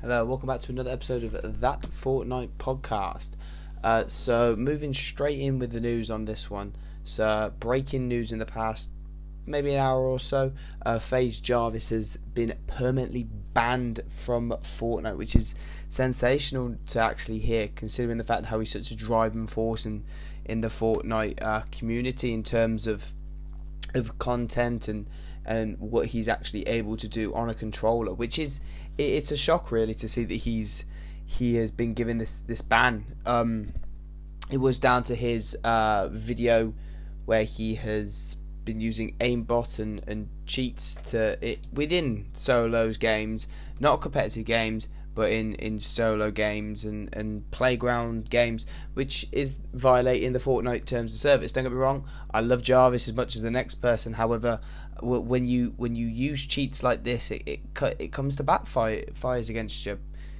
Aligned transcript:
Hello, 0.00 0.24
welcome 0.24 0.46
back 0.46 0.60
to 0.60 0.70
another 0.70 0.92
episode 0.92 1.24
of 1.24 1.60
That 1.60 1.82
Fortnite 1.82 2.50
podcast. 2.56 3.32
Uh, 3.82 4.06
so, 4.06 4.54
moving 4.54 4.92
straight 4.92 5.40
in 5.40 5.58
with 5.58 5.72
the 5.72 5.80
news 5.80 6.08
on 6.08 6.24
this 6.24 6.48
one. 6.48 6.76
So, 7.02 7.52
breaking 7.58 8.06
news 8.06 8.30
in 8.30 8.38
the 8.38 8.46
past 8.46 8.92
maybe 9.44 9.74
an 9.74 9.80
hour 9.80 10.06
or 10.06 10.20
so. 10.20 10.52
Uh, 10.86 11.00
Jarvis 11.00 11.90
has 11.90 12.16
been 12.16 12.56
permanently 12.68 13.24
banned 13.54 14.02
from 14.08 14.50
Fortnite, 14.62 15.16
which 15.16 15.34
is 15.34 15.56
sensational 15.88 16.76
to 16.86 17.00
actually 17.00 17.40
hear, 17.40 17.68
considering 17.74 18.18
the 18.18 18.24
fact 18.24 18.46
how 18.46 18.60
he's 18.60 18.70
such 18.70 18.92
a 18.92 18.96
driving 18.96 19.48
force 19.48 19.84
in 19.84 20.04
in 20.44 20.60
the 20.60 20.68
Fortnite 20.68 21.42
uh, 21.42 21.62
community 21.72 22.32
in 22.32 22.44
terms 22.44 22.86
of 22.86 23.14
of 23.96 24.16
content 24.18 24.86
and 24.86 25.10
and 25.48 25.78
what 25.80 26.06
he's 26.06 26.28
actually 26.28 26.62
able 26.68 26.96
to 26.98 27.08
do 27.08 27.34
on 27.34 27.48
a 27.48 27.54
controller, 27.54 28.12
which 28.12 28.38
is 28.38 28.60
it's 28.98 29.32
a 29.32 29.36
shock 29.36 29.72
really 29.72 29.94
to 29.94 30.08
see 30.08 30.24
that 30.24 30.34
he's 30.34 30.84
he 31.24 31.56
has 31.56 31.70
been 31.70 31.94
given 31.94 32.18
this 32.18 32.42
this 32.42 32.60
ban. 32.60 33.04
Um, 33.26 33.66
it 34.52 34.58
was 34.58 34.78
down 34.78 35.02
to 35.04 35.14
his 35.14 35.56
uh, 35.64 36.08
video 36.12 36.74
where 37.24 37.44
he 37.44 37.74
has 37.76 38.36
been 38.64 38.80
using 38.80 39.16
aimbot 39.18 39.78
and, 39.78 40.06
and 40.06 40.28
cheats 40.46 40.96
to 40.96 41.38
it 41.44 41.60
within 41.72 42.28
solos 42.34 42.98
games, 42.98 43.48
not 43.80 44.02
competitive 44.02 44.44
games, 44.44 44.88
but 45.18 45.32
in, 45.32 45.54
in 45.56 45.80
solo 45.80 46.30
games 46.30 46.84
and, 46.84 47.12
and 47.12 47.50
playground 47.50 48.30
games, 48.30 48.66
which 48.94 49.26
is 49.32 49.60
violating 49.74 50.32
the 50.32 50.38
Fortnite 50.38 50.84
terms 50.84 51.12
of 51.12 51.18
service. 51.18 51.50
Don't 51.50 51.64
get 51.64 51.72
me 51.72 51.76
wrong, 51.78 52.06
I 52.32 52.40
love 52.40 52.62
Jarvis 52.62 53.08
as 53.08 53.14
much 53.14 53.34
as 53.34 53.42
the 53.42 53.50
next 53.50 53.76
person. 53.76 54.12
However, 54.12 54.60
when 55.02 55.46
you 55.46 55.74
when 55.76 55.94
you 55.94 56.06
use 56.06 56.46
cheats 56.46 56.82
like 56.82 57.04
this, 57.04 57.30
it 57.30 57.42
it, 57.46 57.60
it 57.98 58.12
comes 58.12 58.36
to 58.36 58.42
backfire 58.42 59.04
fires 59.14 59.48
against 59.50 59.84
you 59.86 59.98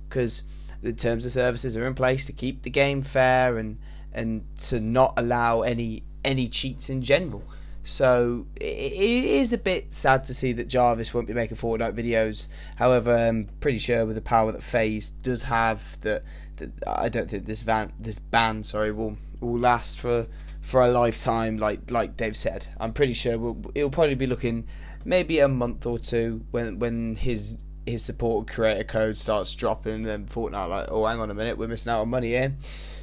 because 0.09 0.43
the 0.83 0.93
terms 0.93 1.25
of 1.25 1.33
services 1.33 1.77
are 1.77 1.87
in 1.87 1.95
place 1.95 2.27
to 2.27 2.33
keep 2.33 2.63
the 2.63 2.71
game 2.71 3.03
fair 3.03 3.57
and 3.57 3.79
and 4.13 4.45
to 4.57 4.81
not 4.81 5.15
allow 5.17 5.63
any 5.63 6.03
any 6.25 6.49
cheats 6.49 6.91
in 6.91 7.03
general. 7.03 7.43
So 7.85 8.47
it 8.57 8.93
is 8.93 9.55
a 9.55 9.59
bit 9.59 9.95
sad 9.95 10.25
to 10.25 10.35
see 10.35 10.53
that 10.53 10.69
Jarvis 10.69 11.15
won't 11.15 11.27
be 11.27 11.33
making 11.33 11.57
Fortnite 11.57 11.95
videos. 11.95 12.49
However, 12.77 13.13
I'm 13.13 13.49
pretty 13.61 13.79
sure 13.79 14.05
with 14.05 14.17
the 14.17 14.21
power 14.21 14.53
that 14.53 14.63
FaZe 14.63 15.11
does 15.11 15.45
have, 15.45 15.99
that, 16.01 16.23
that 16.57 16.71
I 16.87 17.09
don't 17.09 17.31
think 17.31 17.47
this 17.47 17.63
van 17.63 17.93
this 17.99 18.19
ban 18.19 18.63
sorry 18.63 18.93
will 18.93 19.17
will 19.41 19.59
last 19.59 20.01
for 20.01 20.27
for 20.61 20.83
a 20.83 20.89
lifetime. 20.89 21.57
Like 21.57 21.91
like 21.91 22.17
they've 22.17 22.37
said, 22.37 22.67
I'm 22.79 22.93
pretty 22.93 23.15
sure 23.15 23.39
we'll, 23.39 23.61
it'll 23.75 23.91
probably 23.91 24.15
be 24.15 24.27
looking 24.27 24.67
maybe 25.05 25.39
a 25.39 25.49
month 25.49 25.87
or 25.87 25.99
two 25.99 26.45
when 26.51 26.79
when 26.79 27.17
his 27.17 27.59
his 27.87 28.05
support 28.05 28.47
creator 28.49 28.85
code 28.85 29.17
starts 29.17 29.55
dropping 29.55 29.95
and 29.95 30.07
then 30.07 30.27
Fortnite 30.27 30.69
like 30.69 30.87
oh 30.91 31.07
hang 31.07 31.21
on 31.21 31.31
a 31.31 31.35
minute 31.35 31.57
we're 31.57 31.69
missing 31.69 31.93
out 31.93 32.03
on 32.03 32.09
money 32.09 32.29
here. 32.29 32.55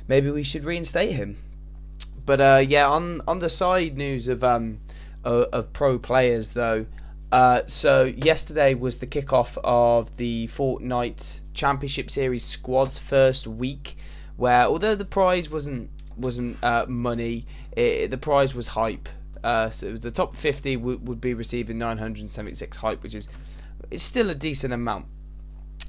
Maybe 0.07 0.29
we 0.29 0.43
should 0.43 0.63
reinstate 0.63 1.11
him. 1.11 1.37
But 2.25 2.41
uh, 2.41 2.63
yeah, 2.65 2.87
on 2.87 3.21
on 3.27 3.39
the 3.39 3.49
side 3.49 3.97
news 3.97 4.27
of 4.27 4.43
um 4.43 4.79
of, 5.23 5.45
of 5.51 5.73
pro 5.73 5.99
players 5.99 6.53
though. 6.53 6.85
Uh, 7.31 7.63
so 7.65 8.05
yesterday 8.05 8.73
was 8.75 8.99
the 8.99 9.07
kickoff 9.07 9.57
of 9.63 10.15
the 10.17 10.47
Fortnite 10.47 11.41
Championship 11.53 12.09
Series 12.09 12.45
squads 12.45 12.97
first 12.97 13.45
week, 13.47 13.95
where 14.37 14.63
although 14.65 14.95
the 14.95 15.05
prize 15.05 15.51
wasn't 15.51 15.89
wasn't 16.17 16.57
uh, 16.63 16.85
money, 16.87 17.45
it, 17.75 18.11
the 18.11 18.17
prize 18.17 18.55
was 18.55 18.67
hype. 18.67 19.09
Uh, 19.43 19.69
so 19.69 19.87
it 19.87 19.91
was 19.91 20.01
the 20.01 20.11
top 20.11 20.35
50 20.35 20.75
w- 20.77 20.99
would 21.03 21.21
be 21.21 21.33
receiving 21.33 21.77
976 21.77 22.77
hype, 22.77 23.03
which 23.03 23.13
is 23.13 23.29
it's 23.91 24.03
still 24.03 24.29
a 24.29 24.35
decent 24.35 24.73
amount. 24.73 25.05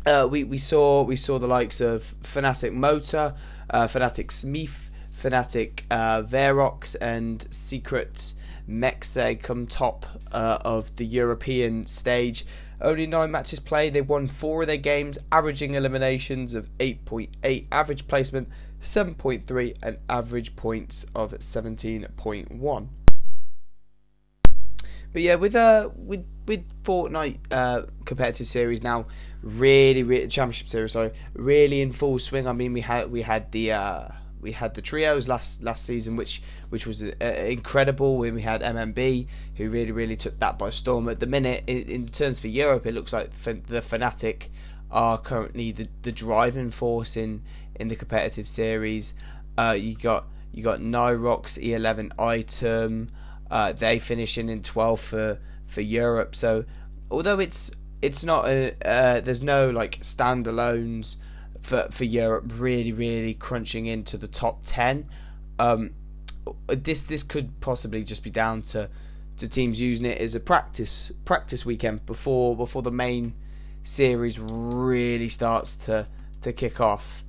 Uh, 0.04 0.28
we 0.30 0.44
we 0.44 0.58
saw 0.58 1.02
we 1.02 1.16
saw 1.16 1.38
the 1.38 1.48
likes 1.48 1.80
of 1.80 2.00
Fnatic 2.02 2.72
Motor, 2.72 3.34
uh, 3.70 3.86
Fnatic 3.86 4.30
Smith, 4.30 4.90
Fnatic 5.12 5.82
uh, 5.90 6.22
Verox 6.22 6.94
and 7.00 7.46
Secret 7.52 8.34
Mexe 8.68 9.42
come 9.42 9.66
top 9.66 10.06
uh, 10.32 10.58
of 10.64 10.94
the 10.96 11.06
European 11.06 11.86
stage. 11.86 12.44
Only 12.80 13.06
nine 13.06 13.30
matches 13.30 13.60
played. 13.60 13.94
They 13.94 14.02
won 14.02 14.26
four 14.26 14.62
of 14.62 14.66
their 14.66 14.76
games, 14.76 15.18
averaging 15.32 15.74
eliminations 15.74 16.54
of 16.54 16.68
8.8, 16.78 17.66
average 17.72 18.06
placement 18.06 18.48
7.3, 18.80 19.76
and 19.82 19.98
average 20.08 20.56
points 20.56 21.06
of 21.14 21.32
17.1. 21.32 22.88
But 25.12 25.22
yeah, 25.22 25.36
with 25.36 25.56
uh 25.56 25.88
with 25.96 26.26
with 26.46 26.82
Fortnite 26.82 27.38
uh, 27.50 27.82
competitive 28.04 28.46
series 28.46 28.82
now, 28.82 29.06
really, 29.42 30.02
really 30.02 30.28
championship 30.28 30.68
series, 30.68 30.92
sorry, 30.92 31.12
really 31.32 31.80
in 31.80 31.92
full 31.92 32.18
swing. 32.18 32.46
I 32.46 32.52
mean, 32.52 32.74
we 32.74 32.82
had 32.82 33.10
we 33.10 33.22
had 33.22 33.50
the 33.50 33.72
uh, 33.72 34.08
we 34.46 34.52
had 34.52 34.74
the 34.74 34.80
trios 34.80 35.26
last 35.28 35.64
last 35.64 35.84
season, 35.84 36.14
which 36.14 36.40
which 36.68 36.86
was 36.86 37.02
uh, 37.02 37.24
incredible. 37.48 38.16
When 38.16 38.36
we 38.36 38.42
had 38.42 38.62
MMB, 38.62 39.26
who 39.56 39.68
really 39.68 39.90
really 39.90 40.14
took 40.14 40.38
that 40.38 40.56
by 40.56 40.70
storm. 40.70 41.08
At 41.08 41.18
the 41.18 41.26
minute, 41.26 41.64
in, 41.66 41.82
in 41.88 42.06
terms 42.06 42.40
for 42.40 42.46
Europe, 42.46 42.86
it 42.86 42.94
looks 42.94 43.12
like 43.12 43.30
the 43.30 43.80
Fnatic 43.80 44.48
are 44.88 45.18
currently 45.18 45.72
the, 45.72 45.88
the 46.02 46.12
driving 46.12 46.70
force 46.70 47.16
in 47.16 47.42
in 47.74 47.88
the 47.88 47.96
competitive 47.96 48.46
series. 48.46 49.14
Uh, 49.58 49.76
you 49.76 49.96
got 49.96 50.26
you 50.52 50.62
got 50.62 50.78
Nyhrox, 50.78 51.58
E11 51.58 52.12
item. 52.20 53.10
Uh, 53.50 53.72
they 53.72 53.98
finishing 53.98 54.48
in 54.48 54.62
12 54.62 55.00
for 55.00 55.40
for 55.66 55.80
Europe. 55.80 56.36
So 56.36 56.64
although 57.10 57.40
it's 57.40 57.72
it's 58.00 58.24
not 58.24 58.46
a 58.46 58.76
uh, 58.84 59.20
there's 59.20 59.42
no 59.42 59.70
like 59.70 59.98
standalones 60.02 61.16
for 61.66 61.88
for 61.90 62.04
Europe 62.04 62.44
really 62.56 62.92
really 62.92 63.34
crunching 63.34 63.86
into 63.86 64.16
the 64.16 64.28
top 64.28 64.60
ten. 64.62 65.08
Um, 65.58 65.90
this 66.68 67.02
this 67.02 67.22
could 67.22 67.60
possibly 67.60 68.04
just 68.04 68.22
be 68.22 68.30
down 68.30 68.62
to 68.62 68.88
to 69.38 69.48
teams 69.48 69.80
using 69.80 70.06
it 70.06 70.18
as 70.18 70.34
a 70.34 70.40
practice 70.40 71.10
practice 71.24 71.66
weekend 71.66 72.06
before 72.06 72.56
before 72.56 72.82
the 72.82 72.92
main 72.92 73.34
series 73.82 74.38
really 74.38 75.28
starts 75.28 75.76
to 75.86 76.06
to 76.40 76.52
kick 76.52 76.80
off. 76.80 77.24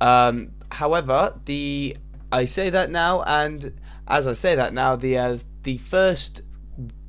Um, 0.00 0.52
however, 0.70 1.40
the 1.44 1.96
I 2.30 2.44
say 2.44 2.70
that 2.70 2.88
now, 2.90 3.22
and 3.22 3.80
as 4.06 4.28
I 4.28 4.32
say 4.32 4.54
that 4.54 4.72
now, 4.72 4.94
the 4.94 5.18
uh, 5.18 5.36
the 5.62 5.78
first 5.78 6.42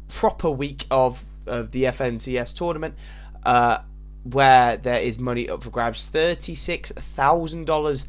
proper 0.07 0.49
week 0.49 0.85
of 0.89 1.23
of 1.45 1.71
the 1.71 1.83
FNCS 1.83 2.57
tournament. 2.57 2.95
Uh, 3.45 3.79
where 4.23 4.77
there 4.77 4.99
is 4.99 5.19
money 5.19 5.49
up 5.49 5.63
for 5.63 5.69
grabs. 5.69 6.09
Thirty-six 6.09 6.91
thousand 6.91 7.69
uh, 7.69 7.73
dollars 7.73 8.05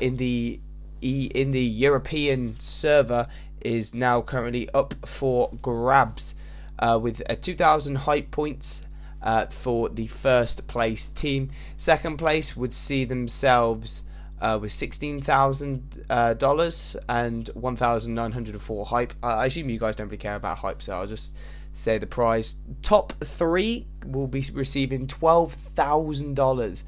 in 0.00 0.16
the 0.16 0.60
in 1.00 1.50
the 1.50 1.60
European 1.60 2.58
server 2.60 3.26
is 3.60 3.94
now 3.94 4.22
currently 4.22 4.68
up 4.74 4.94
for 5.06 5.50
grabs, 5.62 6.34
uh, 6.78 6.98
with 7.02 7.22
a 7.28 7.36
two 7.36 7.54
thousand 7.54 7.96
hype 7.96 8.30
points. 8.30 8.86
Uh, 9.24 9.46
for 9.46 9.88
the 9.88 10.08
first 10.08 10.66
place 10.66 11.08
team, 11.08 11.48
second 11.76 12.16
place 12.16 12.56
would 12.56 12.72
see 12.72 13.04
themselves 13.04 14.02
uh, 14.40 14.58
with 14.60 14.72
sixteen 14.72 15.20
thousand 15.20 16.04
uh, 16.10 16.34
dollars 16.34 16.96
and 17.08 17.48
one 17.54 17.76
thousand 17.76 18.16
nine 18.16 18.32
hundred 18.32 18.56
and 18.56 18.60
four 18.60 18.84
hype. 18.84 19.14
I 19.22 19.46
assume 19.46 19.70
you 19.70 19.78
guys 19.78 19.94
don't 19.94 20.08
really 20.08 20.16
care 20.16 20.34
about 20.34 20.58
hype, 20.58 20.82
so 20.82 20.94
I'll 20.94 21.06
just 21.06 21.38
say 21.72 21.98
the 21.98 22.06
prize. 22.06 22.56
Top 22.82 23.12
three 23.24 23.86
will 24.06 24.26
be 24.26 24.44
receiving 24.52 25.06
twelve 25.06 25.52
thousand 25.52 26.34
dollars. 26.34 26.84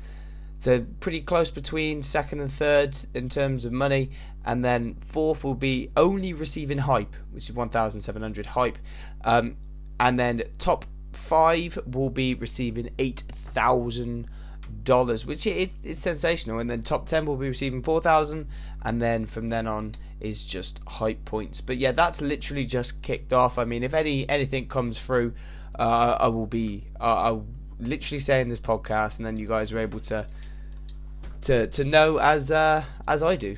So 0.59 0.87
pretty 1.01 1.21
close 1.21 1.51
between 1.51 2.03
second 2.03 2.41
and 2.41 2.51
third 2.51 2.97
in 3.13 3.29
terms 3.29 3.65
of 3.65 3.73
money, 3.73 4.11
and 4.47 4.65
then 4.65 4.95
fourth 4.95 5.45
will 5.45 5.55
be 5.55 5.91
only 5.97 6.33
receiving 6.33 6.79
hype, 6.79 7.15
which 7.33 7.51
is 7.51 7.55
one 7.55 7.69
thousand 7.69 8.01
seven 8.01 8.23
hundred 8.23 8.47
hype, 8.47 8.79
um, 9.25 9.57
and 10.01 10.19
then 10.19 10.43
top 10.59 10.87
five 11.13 11.79
will 11.87 12.11
be 12.11 12.35
receiving 12.35 12.89
eight 12.99 13.21
thousand 13.21 14.27
dollars, 14.85 15.27
which 15.27 15.47
is 15.47 15.71
sensational. 15.93 16.59
And 16.61 16.71
then 16.71 16.83
top 16.83 17.07
ten 17.07 17.27
will 17.27 17.37
be 17.37 17.49
receiving 17.49 17.83
four 17.83 18.01
thousand, 18.01 18.49
and 18.83 19.03
then 19.03 19.27
from 19.27 19.51
then 19.51 19.67
on 19.67 19.93
is 20.25 20.43
just 20.43 20.81
hype 20.89 21.25
points. 21.25 21.61
But 21.61 21.77
yeah, 21.77 21.93
that's 21.93 22.23
literally 22.23 22.65
just 22.65 23.03
kicked 23.03 23.33
off. 23.33 23.59
I 23.59 23.65
mean, 23.65 23.83
if 23.83 23.95
any 23.95 24.29
anything 24.29 24.67
comes 24.67 25.05
through, 25.05 25.35
uh, 25.79 26.17
I 26.21 26.29
will 26.29 26.47
be 26.47 26.85
uh, 26.99 27.23
I'll 27.27 27.47
literally 27.79 28.21
say 28.21 28.41
in 28.41 28.49
this 28.49 28.61
podcast, 28.61 29.19
and 29.19 29.27
then 29.27 29.37
you 29.37 29.47
guys 29.47 29.73
are 29.73 29.79
able 29.79 30.01
to 30.01 30.27
to 31.43 31.67
to 31.69 31.85
know 31.85 32.19
as 32.19 32.51
uh, 32.51 32.83
as 33.07 33.23
I 33.23 33.37
do. 33.37 33.57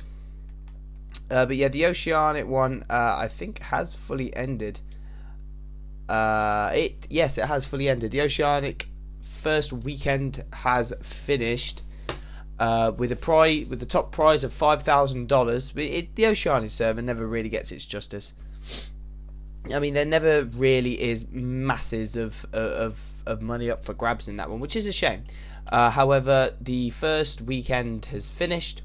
Uh, 1.31 1.45
but 1.45 1.55
yeah, 1.55 1.67
the 1.69 1.85
Oceanic 1.85 2.47
one 2.47 2.85
uh, 2.89 3.17
I 3.19 3.27
think 3.27 3.59
has 3.59 3.93
fully 3.93 4.35
ended. 4.35 4.81
Uh, 6.09 6.71
it 6.73 7.07
yes, 7.09 7.37
it 7.37 7.45
has 7.45 7.65
fully 7.65 7.89
ended. 7.89 8.11
The 8.11 8.21
Oceanic 8.21 8.87
first 9.21 9.73
weekend 9.73 10.43
has 10.53 10.93
finished 11.01 11.81
uh, 12.59 12.91
with 12.97 13.11
a 13.11 13.15
prize 13.15 13.67
with 13.67 13.79
the 13.79 13.85
top 13.85 14.11
prize 14.11 14.43
of 14.43 14.53
five 14.53 14.83
thousand 14.83 15.27
dollars. 15.27 15.71
The 15.71 16.07
Oceanic 16.25 16.71
server 16.71 17.01
never 17.01 17.27
really 17.27 17.49
gets 17.49 17.71
its 17.71 17.85
justice. 17.85 18.33
I 19.73 19.79
mean, 19.79 19.93
there 19.93 20.05
never 20.05 20.43
really 20.43 21.01
is 21.01 21.29
masses 21.31 22.15
of 22.15 22.45
of 22.53 23.21
of 23.25 23.41
money 23.41 23.69
up 23.69 23.83
for 23.83 23.93
grabs 23.93 24.27
in 24.27 24.37
that 24.37 24.49
one, 24.49 24.59
which 24.59 24.75
is 24.75 24.87
a 24.87 24.93
shame. 24.93 25.23
Uh, 25.67 25.89
however, 25.89 26.51
the 26.61 26.89
first 26.91 27.41
weekend 27.41 28.05
has 28.05 28.29
finished, 28.29 28.81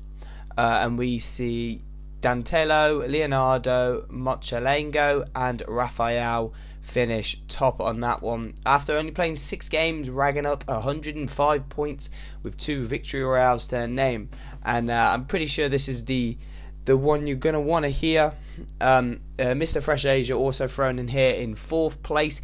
uh, 0.59 0.81
and 0.83 0.99
we 0.99 1.19
see 1.19 1.83
Dantello, 2.23 3.07
Leonardo, 3.09 4.07
Mochalengo, 4.09 5.29
and 5.35 5.61
Rafael 5.67 6.55
finish 6.81 7.41
top 7.49 7.81
on 7.81 8.01
that 8.01 8.23
one. 8.23 8.55
After 8.65 8.97
only 8.97 9.11
playing 9.11 9.37
six 9.37 9.69
games, 9.69 10.09
ragging 10.09 10.47
up 10.47 10.67
105 10.69 11.69
points 11.69 12.11
with 12.45 12.57
two 12.57 12.85
victory 12.85 13.25
royales 13.25 13.67
to 13.67 13.77
their 13.77 13.89
name. 13.89 14.31
And 14.65 14.89
uh, 14.89 15.11
I'm 15.13 15.27
pretty 15.27 15.47
sure 15.47 15.69
this 15.69 15.89
is 15.89 16.05
the 16.05 16.39
the 16.85 16.97
one 16.97 17.27
you're 17.29 17.37
going 17.37 17.55
to 17.55 17.61
want 17.61 17.85
to 17.85 17.91
hear. 17.91 18.33
Um, 18.81 19.21
uh, 19.39 19.55
Mr. 19.55 19.83
Fresh 19.83 20.05
Asia 20.05 20.35
also 20.35 20.67
thrown 20.67 20.99
in 20.99 21.09
here 21.09 21.31
in 21.31 21.55
fourth 21.55 22.03
place. 22.03 22.43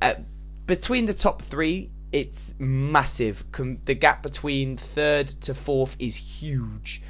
Uh, 0.00 0.14
between 0.66 1.06
the 1.06 1.14
top 1.14 1.42
three, 1.42 1.90
it's 2.12 2.54
massive. 2.58 3.50
Com- 3.50 3.78
the 3.84 3.94
gap 3.94 4.22
between 4.22 4.76
third 4.76 5.26
to 5.28 5.54
fourth 5.54 5.96
is 5.98 6.16
huge. 6.16 7.02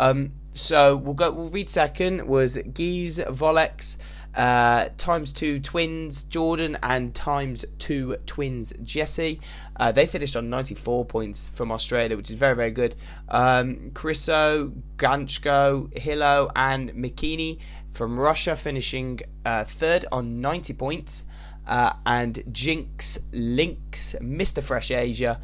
Um, 0.00 0.32
so 0.52 0.96
we'll 0.96 1.14
go. 1.14 1.30
We'll 1.30 1.48
read 1.48 1.68
second 1.68 2.26
was 2.26 2.56
Gies 2.56 3.20
Volex 3.28 3.98
uh, 4.34 4.88
times 4.96 5.32
two 5.32 5.60
twins 5.60 6.24
Jordan 6.24 6.78
and 6.82 7.14
times 7.14 7.64
two 7.78 8.16
twins 8.26 8.72
Jesse. 8.82 9.40
Uh, 9.76 9.92
they 9.92 10.06
finished 10.06 10.36
on 10.36 10.50
94 10.50 11.04
points 11.04 11.50
from 11.50 11.70
Australia, 11.70 12.16
which 12.16 12.30
is 12.30 12.38
very 12.38 12.56
very 12.56 12.70
good. 12.70 12.96
Um, 13.28 13.90
Chriso, 13.92 14.72
Ganchko, 14.96 15.96
Hilo, 15.96 16.50
and 16.56 16.92
Mikini 16.94 17.58
from 17.90 18.18
Russia 18.18 18.56
finishing 18.56 19.20
uh, 19.44 19.64
third 19.64 20.06
on 20.10 20.40
90 20.40 20.72
points. 20.74 21.24
Uh, 21.66 21.92
and 22.04 22.42
Jinx, 22.50 23.18
Lynx, 23.32 24.16
Mr. 24.20 24.60
Fresh 24.60 24.90
Asia, 24.90 25.40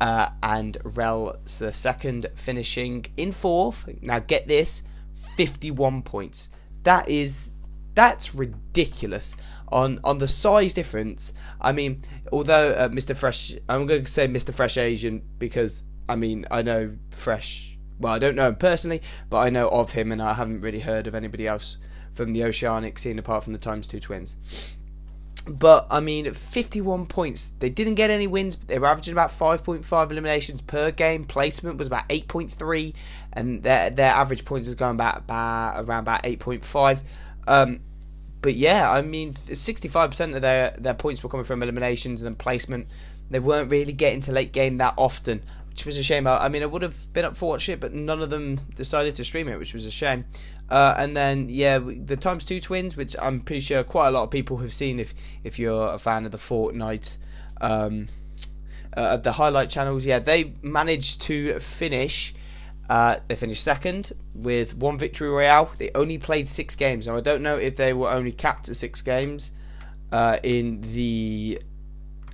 uh, 0.00 0.30
and 0.42 0.76
Rel 0.84 1.36
the 1.58 1.72
second 1.72 2.26
finishing 2.34 3.06
in 3.16 3.32
fourth. 3.32 3.88
Now 4.00 4.20
get 4.20 4.48
this, 4.48 4.82
51 5.36 6.02
points. 6.02 6.50
That 6.84 7.08
is 7.08 7.54
that's 7.94 8.34
ridiculous 8.34 9.36
on 9.72 9.98
on 10.04 10.18
the 10.18 10.28
size 10.28 10.72
difference. 10.74 11.32
I 11.60 11.72
mean, 11.72 12.02
although 12.32 12.70
uh, 12.70 12.88
Mr. 12.88 13.16
Fresh, 13.16 13.54
I'm 13.68 13.86
going 13.86 14.04
to 14.04 14.10
say 14.10 14.28
Mr. 14.28 14.54
Fresh 14.54 14.78
Asian 14.78 15.22
because 15.38 15.82
I 16.08 16.16
mean 16.16 16.46
I 16.50 16.62
know 16.62 16.96
Fresh. 17.10 17.76
Well, 17.98 18.12
I 18.12 18.20
don't 18.20 18.36
know 18.36 18.46
him 18.46 18.54
personally, 18.54 19.02
but 19.28 19.38
I 19.38 19.50
know 19.50 19.68
of 19.70 19.90
him, 19.92 20.12
and 20.12 20.22
I 20.22 20.34
haven't 20.34 20.60
really 20.60 20.78
heard 20.78 21.08
of 21.08 21.16
anybody 21.16 21.48
else 21.48 21.78
from 22.14 22.32
the 22.32 22.44
Oceanic 22.44 22.96
scene 22.96 23.18
apart 23.18 23.42
from 23.42 23.52
the 23.52 23.58
Times 23.58 23.88
Two 23.88 23.98
twins. 23.98 24.36
But 25.48 25.86
I 25.90 26.00
mean, 26.00 26.32
51 26.32 27.06
points. 27.06 27.46
They 27.46 27.70
didn't 27.70 27.94
get 27.94 28.10
any 28.10 28.26
wins. 28.26 28.56
But 28.56 28.68
they 28.68 28.78
were 28.78 28.86
averaging 28.86 29.12
about 29.12 29.30
5.5 29.30 30.10
eliminations 30.10 30.60
per 30.60 30.90
game. 30.90 31.24
Placement 31.24 31.78
was 31.78 31.86
about 31.86 32.08
8.3, 32.08 32.94
and 33.32 33.62
their 33.62 33.90
their 33.90 34.12
average 34.12 34.44
points 34.44 34.68
is 34.68 34.74
going 34.74 34.94
about, 34.94 35.18
about 35.18 35.84
around 35.84 36.00
about 36.00 36.22
8.5. 36.24 37.02
Um, 37.46 37.80
but 38.40 38.54
yeah, 38.54 38.90
I 38.90 39.02
mean, 39.02 39.32
65% 39.32 40.36
of 40.36 40.42
their 40.42 40.74
their 40.78 40.94
points 40.94 41.22
were 41.22 41.28
coming 41.28 41.44
from 41.44 41.62
eliminations 41.62 42.22
and 42.22 42.38
placement. 42.38 42.88
They 43.30 43.40
weren't 43.40 43.70
really 43.70 43.92
getting 43.92 44.20
to 44.22 44.32
late 44.32 44.52
game 44.52 44.78
that 44.78 44.94
often, 44.96 45.42
which 45.78 45.86
was 45.86 45.98
a 45.98 46.02
shame. 46.02 46.26
I 46.26 46.48
mean, 46.48 46.62
I 46.62 46.66
would 46.66 46.82
have 46.82 47.12
been 47.12 47.24
up 47.24 47.36
for 47.36 47.48
watching 47.48 47.74
it, 47.74 47.80
but 47.80 47.92
none 47.92 48.22
of 48.22 48.30
them 48.30 48.60
decided 48.74 49.14
to 49.16 49.24
stream 49.24 49.48
it, 49.48 49.58
which 49.58 49.74
was 49.74 49.86
a 49.86 49.90
shame. 49.90 50.24
Uh, 50.68 50.94
and 50.98 51.16
then 51.16 51.48
yeah, 51.48 51.78
the 51.78 52.16
times 52.16 52.44
two 52.44 52.60
twins, 52.60 52.96
which 52.96 53.16
I'm 53.20 53.40
pretty 53.40 53.60
sure 53.60 53.82
quite 53.84 54.08
a 54.08 54.10
lot 54.10 54.24
of 54.24 54.30
people 54.30 54.58
have 54.58 54.72
seen 54.72 55.00
if 55.00 55.14
if 55.44 55.58
you're 55.58 55.94
a 55.94 55.98
fan 55.98 56.24
of 56.26 56.32
the 56.32 56.38
Fortnite. 56.38 57.18
Um, 57.60 58.08
uh, 58.96 59.16
the 59.16 59.32
highlight 59.32 59.70
channels, 59.70 60.06
yeah, 60.06 60.18
they 60.18 60.54
managed 60.62 61.22
to 61.22 61.58
finish. 61.60 62.34
Uh, 62.88 63.18
they 63.28 63.36
finished 63.36 63.62
second 63.62 64.12
with 64.34 64.74
one 64.76 64.98
victory 64.98 65.28
royale. 65.28 65.70
They 65.78 65.90
only 65.94 66.18
played 66.18 66.48
six 66.48 66.74
games. 66.74 67.06
Now 67.06 67.16
I 67.16 67.20
don't 67.20 67.42
know 67.42 67.56
if 67.56 67.76
they 67.76 67.92
were 67.92 68.10
only 68.10 68.32
capped 68.32 68.68
at 68.68 68.76
six 68.76 69.02
games 69.02 69.52
uh, 70.10 70.38
in 70.42 70.80
the 70.80 71.60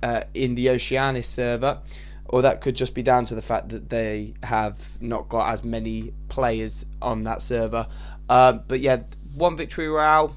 uh, 0.01 0.21
in 0.33 0.55
the 0.55 0.67
Oceanis 0.67 1.25
server, 1.25 1.81
or 2.27 2.41
that 2.41 2.61
could 2.61 2.75
just 2.75 2.95
be 2.95 3.03
down 3.03 3.25
to 3.25 3.35
the 3.35 3.41
fact 3.41 3.69
that 3.69 3.89
they 3.89 4.33
have 4.43 5.01
not 5.01 5.29
got 5.29 5.51
as 5.51 5.63
many 5.63 6.13
players 6.27 6.85
on 7.01 7.23
that 7.23 7.41
server. 7.41 7.87
Uh, 8.27 8.53
but 8.53 8.79
yeah, 8.79 8.99
one 9.33 9.55
victory 9.55 9.87
royale. 9.87 10.35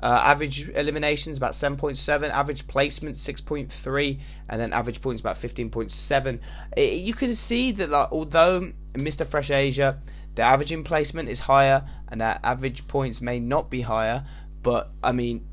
Uh, 0.00 0.22
average 0.24 0.68
eliminations 0.70 1.36
about 1.36 1.52
7.7, 1.52 2.30
average 2.30 2.68
placement 2.68 3.16
6.3, 3.16 4.20
and 4.48 4.60
then 4.60 4.72
average 4.72 5.02
points 5.02 5.20
about 5.20 5.34
15.7. 5.34 6.40
You 6.76 7.14
can 7.14 7.34
see 7.34 7.72
that, 7.72 7.90
like, 7.90 8.12
although 8.12 8.72
Mr. 8.92 9.26
Fresh 9.26 9.50
Asia, 9.50 10.00
the 10.36 10.42
averaging 10.42 10.84
placement 10.84 11.28
is 11.28 11.40
higher, 11.40 11.84
and 12.08 12.20
their 12.20 12.38
average 12.44 12.86
points 12.86 13.20
may 13.20 13.40
not 13.40 13.70
be 13.70 13.80
higher, 13.80 14.24
but 14.62 14.92
I 15.02 15.10
mean, 15.10 15.44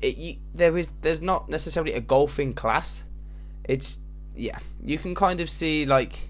it, 0.00 0.16
you, 0.16 0.36
there 0.54 0.78
is 0.78 0.92
there's 1.02 1.20
not 1.20 1.50
necessarily 1.50 1.92
a 1.92 2.00
golfing 2.00 2.54
class. 2.54 3.04
It's 3.64 4.00
yeah, 4.34 4.58
you 4.84 4.98
can 4.98 5.14
kind 5.14 5.40
of 5.40 5.48
see 5.48 5.86
like 5.86 6.28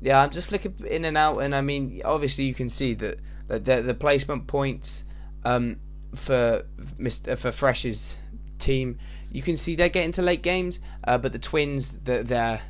yeah, 0.00 0.22
I'm 0.22 0.30
just 0.30 0.48
flicking 0.48 0.74
in 0.88 1.04
and 1.04 1.16
out, 1.16 1.38
and 1.38 1.54
I 1.54 1.60
mean, 1.60 2.00
obviously 2.04 2.44
you 2.44 2.54
can 2.54 2.68
see 2.68 2.94
that 2.94 3.18
the 3.48 3.58
the, 3.58 3.82
the 3.82 3.94
placement 3.94 4.46
points 4.46 5.04
um, 5.44 5.78
for 6.14 6.62
Mr. 6.98 7.36
for 7.36 7.50
Fresh's 7.50 8.16
team, 8.58 8.98
you 9.32 9.42
can 9.42 9.56
see 9.56 9.74
they're 9.74 9.88
getting 9.88 10.12
to 10.12 10.22
late 10.22 10.42
games, 10.42 10.80
uh, 11.04 11.18
but 11.18 11.32
the 11.32 11.38
Twins, 11.38 12.00
the, 12.00 12.22
they're 12.22 12.60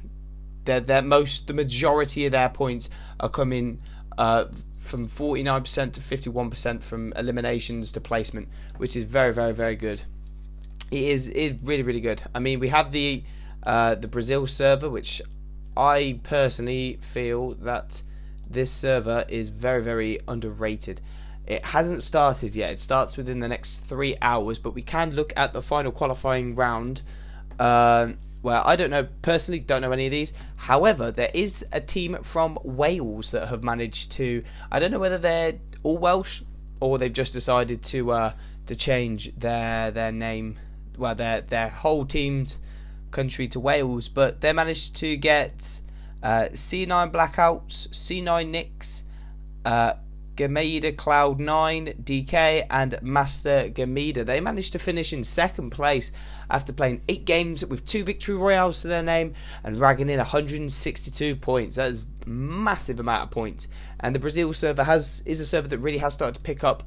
they're, 0.64 0.80
they're 0.80 1.02
most 1.02 1.46
the 1.46 1.54
majority 1.54 2.26
of 2.26 2.32
their 2.32 2.48
points 2.48 2.88
are 3.20 3.28
coming 3.28 3.80
uh, 4.16 4.46
from 4.78 5.06
49% 5.06 5.92
to 5.92 6.00
51% 6.00 6.82
from 6.82 7.12
eliminations 7.14 7.92
to 7.92 8.00
placement, 8.00 8.48
which 8.78 8.96
is 8.96 9.04
very 9.04 9.32
very 9.32 9.52
very 9.52 9.76
good. 9.76 10.02
It 10.90 11.02
is 11.02 11.28
is 11.28 11.54
really 11.62 11.82
really 11.82 12.00
good. 12.00 12.22
I 12.34 12.38
mean, 12.38 12.58
we 12.58 12.68
have 12.68 12.92
the 12.92 13.22
uh, 13.62 13.94
the 13.94 14.08
Brazil 14.08 14.46
server, 14.46 14.88
which 14.88 15.22
I 15.76 16.20
personally 16.22 16.98
feel 17.00 17.54
that 17.56 18.02
this 18.48 18.70
server 18.70 19.24
is 19.28 19.50
very, 19.50 19.82
very 19.82 20.18
underrated. 20.26 21.00
It 21.46 21.64
hasn't 21.64 22.02
started 22.02 22.54
yet. 22.54 22.72
It 22.72 22.80
starts 22.80 23.16
within 23.16 23.40
the 23.40 23.48
next 23.48 23.78
three 23.78 24.16
hours, 24.20 24.58
but 24.58 24.74
we 24.74 24.82
can 24.82 25.14
look 25.14 25.32
at 25.36 25.52
the 25.52 25.62
final 25.62 25.92
qualifying 25.92 26.54
round. 26.54 27.02
Uh, 27.58 28.12
well, 28.42 28.62
I 28.64 28.76
don't 28.76 28.90
know 28.90 29.08
personally, 29.22 29.60
don't 29.60 29.82
know 29.82 29.92
any 29.92 30.06
of 30.06 30.12
these. 30.12 30.32
However, 30.56 31.10
there 31.10 31.30
is 31.34 31.64
a 31.72 31.80
team 31.80 32.18
from 32.22 32.58
Wales 32.62 33.32
that 33.32 33.48
have 33.48 33.64
managed 33.64 34.12
to. 34.12 34.44
I 34.70 34.78
don't 34.78 34.90
know 34.90 34.98
whether 34.98 35.18
they're 35.18 35.54
all 35.82 35.98
Welsh 35.98 36.42
or 36.80 36.98
they've 36.98 37.12
just 37.12 37.32
decided 37.32 37.82
to 37.84 38.10
uh, 38.10 38.32
to 38.66 38.76
change 38.76 39.34
their 39.36 39.90
their 39.90 40.12
name, 40.12 40.58
well, 40.96 41.14
their 41.14 41.40
their 41.40 41.68
whole 41.68 42.04
team's 42.04 42.58
country 43.10 43.48
to 43.48 43.60
Wales, 43.60 44.08
but 44.08 44.40
they 44.40 44.52
managed 44.52 44.96
to 44.96 45.16
get 45.16 45.80
uh, 46.22 46.48
C9 46.52 47.12
Blackouts, 47.12 47.88
C9 47.88 48.48
Nicks, 48.48 49.04
uh, 49.64 49.94
Gameda 50.38 50.94
Cloud9, 50.94 52.04
DK, 52.04 52.66
and 52.70 53.02
Master 53.02 53.68
Gameda. 53.70 54.24
They 54.24 54.40
managed 54.40 54.72
to 54.72 54.78
finish 54.78 55.12
in 55.12 55.24
second 55.24 55.70
place 55.70 56.12
after 56.48 56.72
playing 56.72 57.02
eight 57.08 57.24
games 57.24 57.66
with 57.66 57.84
two 57.84 58.04
victory 58.04 58.36
royales 58.36 58.82
to 58.82 58.88
their 58.88 59.02
name 59.02 59.34
and 59.64 59.80
ragging 59.80 60.08
in 60.08 60.18
162 60.18 61.34
points. 61.36 61.76
That 61.76 61.90
is 61.90 62.06
massive 62.24 63.00
amount 63.00 63.24
of 63.24 63.30
points. 63.32 63.66
And 63.98 64.14
the 64.14 64.20
Brazil 64.20 64.52
server 64.52 64.84
has 64.84 65.22
is 65.26 65.40
a 65.40 65.46
server 65.46 65.68
that 65.68 65.78
really 65.78 65.98
has 65.98 66.14
started 66.14 66.36
to 66.36 66.40
pick 66.40 66.62
up 66.62 66.84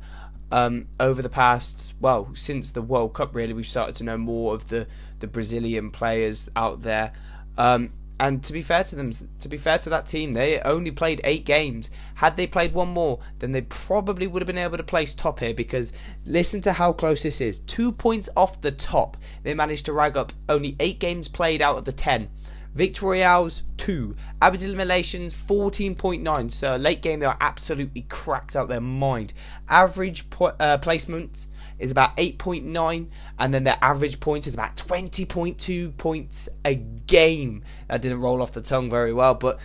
um, 0.51 0.87
over 0.99 1.21
the 1.21 1.29
past, 1.29 1.95
well, 1.99 2.29
since 2.33 2.71
the 2.71 2.81
World 2.81 3.13
Cup, 3.13 3.33
really, 3.33 3.53
we've 3.53 3.67
started 3.67 3.95
to 3.95 4.03
know 4.03 4.17
more 4.17 4.53
of 4.53 4.69
the, 4.69 4.87
the 5.19 5.27
Brazilian 5.27 5.91
players 5.91 6.49
out 6.55 6.81
there. 6.81 7.13
Um, 7.57 7.91
and 8.21 8.43
to 8.43 8.53
be 8.53 8.61
fair 8.61 8.83
to 8.83 8.95
them, 8.95 9.11
to 9.11 9.49
be 9.49 9.57
fair 9.57 9.79
to 9.79 9.89
that 9.89 10.05
team, 10.05 10.33
they 10.33 10.59
only 10.59 10.91
played 10.91 11.21
eight 11.23 11.43
games. 11.43 11.89
Had 12.13 12.35
they 12.35 12.45
played 12.45 12.71
one 12.71 12.89
more, 12.89 13.19
then 13.39 13.49
they 13.49 13.61
probably 13.61 14.27
would 14.27 14.43
have 14.43 14.47
been 14.47 14.59
able 14.59 14.77
to 14.77 14.83
place 14.83 15.15
top 15.15 15.39
here 15.39 15.55
because 15.55 15.91
listen 16.23 16.61
to 16.61 16.73
how 16.73 16.93
close 16.93 17.23
this 17.23 17.41
is. 17.41 17.61
Two 17.61 17.91
points 17.91 18.29
off 18.37 18.61
the 18.61 18.71
top. 18.71 19.17
They 19.41 19.55
managed 19.55 19.87
to 19.87 19.93
rag 19.93 20.17
up 20.17 20.33
only 20.47 20.75
eight 20.79 20.99
games 20.99 21.27
played 21.27 21.63
out 21.63 21.77
of 21.77 21.85
the 21.85 21.91
ten. 21.91 22.29
Victorials 22.73 23.63
2. 23.77 24.15
Average 24.41 24.63
eliminations 24.63 25.33
14.9. 25.33 26.51
So 26.51 26.75
late 26.77 27.01
game 27.01 27.19
they 27.19 27.25
are 27.25 27.37
absolutely 27.41 28.01
cracked 28.01 28.55
out 28.55 28.67
their 28.67 28.81
mind. 28.81 29.33
Average 29.67 30.29
po- 30.29 30.55
uh, 30.59 30.77
placement 30.77 31.47
is 31.79 31.91
about 31.91 32.15
8.9 32.17 33.09
and 33.39 33.53
then 33.53 33.63
their 33.63 33.77
average 33.81 34.19
point 34.19 34.47
is 34.47 34.53
about 34.53 34.75
20.2 34.77 35.97
points 35.97 36.47
a 36.63 36.75
game. 36.75 37.63
That 37.87 38.01
didn't 38.01 38.21
roll 38.21 38.41
off 38.41 38.51
the 38.51 38.61
tongue 38.61 38.89
very 38.89 39.13
well, 39.13 39.33
but 39.33 39.59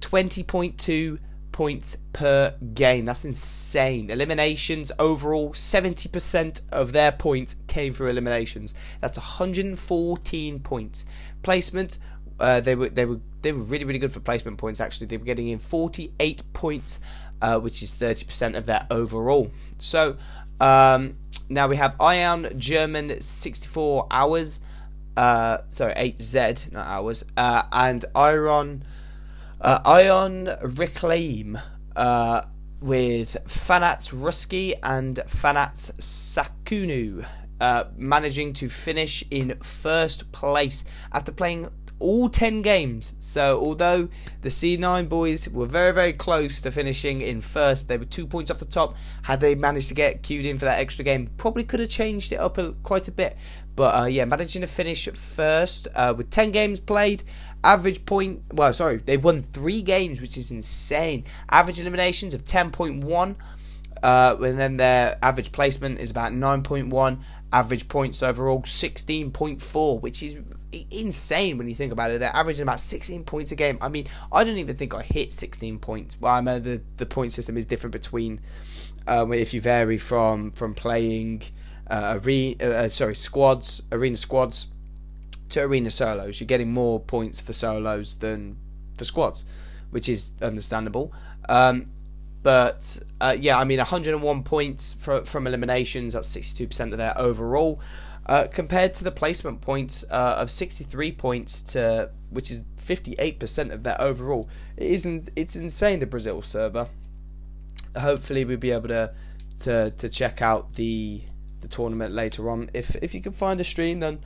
20.2 0.00 1.18
points 1.52 1.96
per 2.12 2.54
game. 2.74 3.04
That's 3.04 3.24
insane. 3.24 4.10
Eliminations 4.10 4.90
overall, 4.98 5.50
70% 5.50 6.62
of 6.72 6.92
their 6.92 7.12
points 7.12 7.56
came 7.68 7.92
through 7.92 8.08
eliminations. 8.08 8.74
That's 9.00 9.18
114 9.18 10.60
points. 10.60 11.06
Placement 11.42 11.98
uh, 12.42 12.60
they 12.60 12.74
were 12.74 12.88
they 12.88 13.04
were 13.04 13.20
they 13.40 13.52
were 13.52 13.62
really 13.62 13.84
really 13.84 13.98
good 13.98 14.12
for 14.12 14.20
placement 14.20 14.58
points. 14.58 14.80
Actually, 14.80 15.06
they 15.06 15.16
were 15.16 15.24
getting 15.24 15.48
in 15.48 15.58
48 15.58 16.42
points, 16.52 17.00
uh, 17.40 17.60
which 17.60 17.82
is 17.82 17.94
30% 17.94 18.56
of 18.56 18.66
their 18.66 18.86
overall. 18.90 19.50
So 19.78 20.16
um, 20.60 21.16
now 21.48 21.68
we 21.68 21.76
have 21.76 21.98
Ion 22.00 22.58
German 22.58 23.20
64 23.20 24.08
hours. 24.10 24.60
Uh, 25.16 25.58
sorry, 25.70 25.94
8Z, 25.94 26.72
not 26.72 26.86
hours, 26.86 27.24
uh, 27.36 27.62
and 27.70 28.04
Iron 28.14 28.84
uh, 29.60 29.80
Ion 29.84 30.48
Reclaim 30.62 31.58
with 32.80 33.36
Fanat 33.46 34.12
Ruski 34.12 34.74
and 34.82 35.16
Fanat 35.26 35.92
Sakunu 36.00 37.24
uh, 37.62 37.84
managing 37.96 38.52
to 38.52 38.68
finish 38.68 39.22
in 39.30 39.56
first 39.62 40.32
place 40.32 40.82
after 41.12 41.30
playing 41.30 41.68
all 42.02 42.28
10 42.28 42.62
games. 42.62 43.14
So, 43.18 43.60
although 43.60 44.08
the 44.42 44.48
C9 44.48 45.08
boys 45.08 45.48
were 45.48 45.66
very, 45.66 45.92
very 45.92 46.12
close 46.12 46.60
to 46.62 46.70
finishing 46.70 47.20
in 47.20 47.40
first, 47.40 47.88
they 47.88 47.96
were 47.96 48.04
two 48.04 48.26
points 48.26 48.50
off 48.50 48.58
the 48.58 48.64
top. 48.64 48.96
Had 49.22 49.40
they 49.40 49.54
managed 49.54 49.88
to 49.88 49.94
get 49.94 50.22
queued 50.22 50.44
in 50.44 50.58
for 50.58 50.66
that 50.66 50.80
extra 50.80 51.04
game, 51.04 51.28
probably 51.38 51.64
could 51.64 51.80
have 51.80 51.88
changed 51.88 52.32
it 52.32 52.36
up 52.36 52.58
a, 52.58 52.72
quite 52.82 53.08
a 53.08 53.12
bit. 53.12 53.36
But 53.74 54.02
uh, 54.02 54.06
yeah, 54.06 54.24
managing 54.24 54.60
to 54.62 54.66
finish 54.66 55.08
first 55.08 55.88
uh, 55.94 56.12
with 56.16 56.30
10 56.30 56.50
games 56.50 56.80
played. 56.80 57.22
Average 57.64 58.04
point, 58.04 58.42
well, 58.52 58.72
sorry, 58.72 58.96
they 58.96 59.16
won 59.16 59.40
three 59.40 59.82
games, 59.82 60.20
which 60.20 60.36
is 60.36 60.50
insane. 60.50 61.24
Average 61.48 61.80
eliminations 61.80 62.34
of 62.34 62.44
10.1. 62.44 63.36
Uh, 64.02 64.36
and 64.40 64.58
then 64.58 64.76
their 64.76 65.16
average 65.22 65.52
placement 65.52 66.00
is 66.00 66.10
about 66.10 66.32
9.1. 66.32 67.20
Average 67.52 67.88
points 67.88 68.22
overall 68.22 68.62
16.4, 68.62 70.00
which 70.00 70.22
is 70.22 70.38
insane 70.90 71.58
when 71.58 71.68
you 71.68 71.74
think 71.74 71.92
about 71.92 72.10
it. 72.10 72.20
They're 72.20 72.34
averaging 72.34 72.62
about 72.62 72.80
16 72.80 73.24
points 73.24 73.52
a 73.52 73.56
game. 73.56 73.78
I 73.80 73.88
mean, 73.88 74.06
I 74.32 74.44
don't 74.44 74.56
even 74.56 74.76
think 74.76 74.94
I 74.94 75.02
hit 75.02 75.32
16 75.32 75.78
points. 75.78 76.20
Well, 76.20 76.32
I 76.32 76.40
know 76.40 76.58
the 76.58 76.82
the 76.96 77.06
point 77.06 77.32
system 77.32 77.56
is 77.56 77.66
different 77.66 77.92
between 77.92 78.40
um, 79.06 79.32
if 79.32 79.52
you 79.54 79.60
vary 79.60 79.98
from 79.98 80.50
from 80.50 80.74
playing 80.74 81.42
uh, 81.88 82.18
arena, 82.22 82.64
uh, 82.64 82.88
sorry, 82.88 83.14
squads, 83.14 83.82
arena 83.92 84.16
squads 84.16 84.68
to 85.50 85.60
arena 85.60 85.90
solos. 85.90 86.40
You're 86.40 86.46
getting 86.46 86.72
more 86.72 87.00
points 87.00 87.40
for 87.40 87.52
solos 87.52 88.16
than 88.16 88.56
for 88.96 89.04
squads, 89.04 89.44
which 89.90 90.08
is 90.08 90.32
understandable. 90.40 91.12
Um, 91.48 91.86
but 92.42 92.98
uh, 93.20 93.36
yeah, 93.38 93.58
I 93.58 93.64
mean, 93.64 93.78
101 93.78 94.42
points 94.42 94.94
for, 94.94 95.24
from 95.24 95.46
eliminations. 95.46 96.14
That's 96.14 96.34
62% 96.36 96.92
of 96.92 96.98
their 96.98 97.16
overall. 97.16 97.80
Uh, 98.26 98.46
compared 98.52 98.94
to 98.94 99.02
the 99.02 99.10
placement 99.10 99.60
points 99.60 100.04
uh, 100.10 100.36
of 100.38 100.48
63 100.48 101.12
points 101.12 101.60
to 101.60 102.08
which 102.30 102.50
is 102.50 102.62
58% 102.76 103.72
of 103.72 103.82
their 103.82 104.00
overall. 104.00 104.48
It 104.76 104.90
isn't 104.92 105.30
it's 105.36 105.56
insane 105.56 105.98
the 105.98 106.06
Brazil 106.06 106.40
server. 106.42 106.88
Hopefully 107.96 108.44
we'll 108.44 108.58
be 108.58 108.70
able 108.70 108.88
to 108.88 109.12
to, 109.60 109.90
to 109.90 110.08
check 110.08 110.40
out 110.40 110.74
the 110.74 111.22
the 111.60 111.68
tournament 111.68 112.12
later 112.12 112.48
on. 112.48 112.70
If 112.72 112.94
if 112.96 113.14
you 113.14 113.20
can 113.20 113.32
find 113.32 113.60
a 113.60 113.64
stream 113.64 114.00
then 114.00 114.20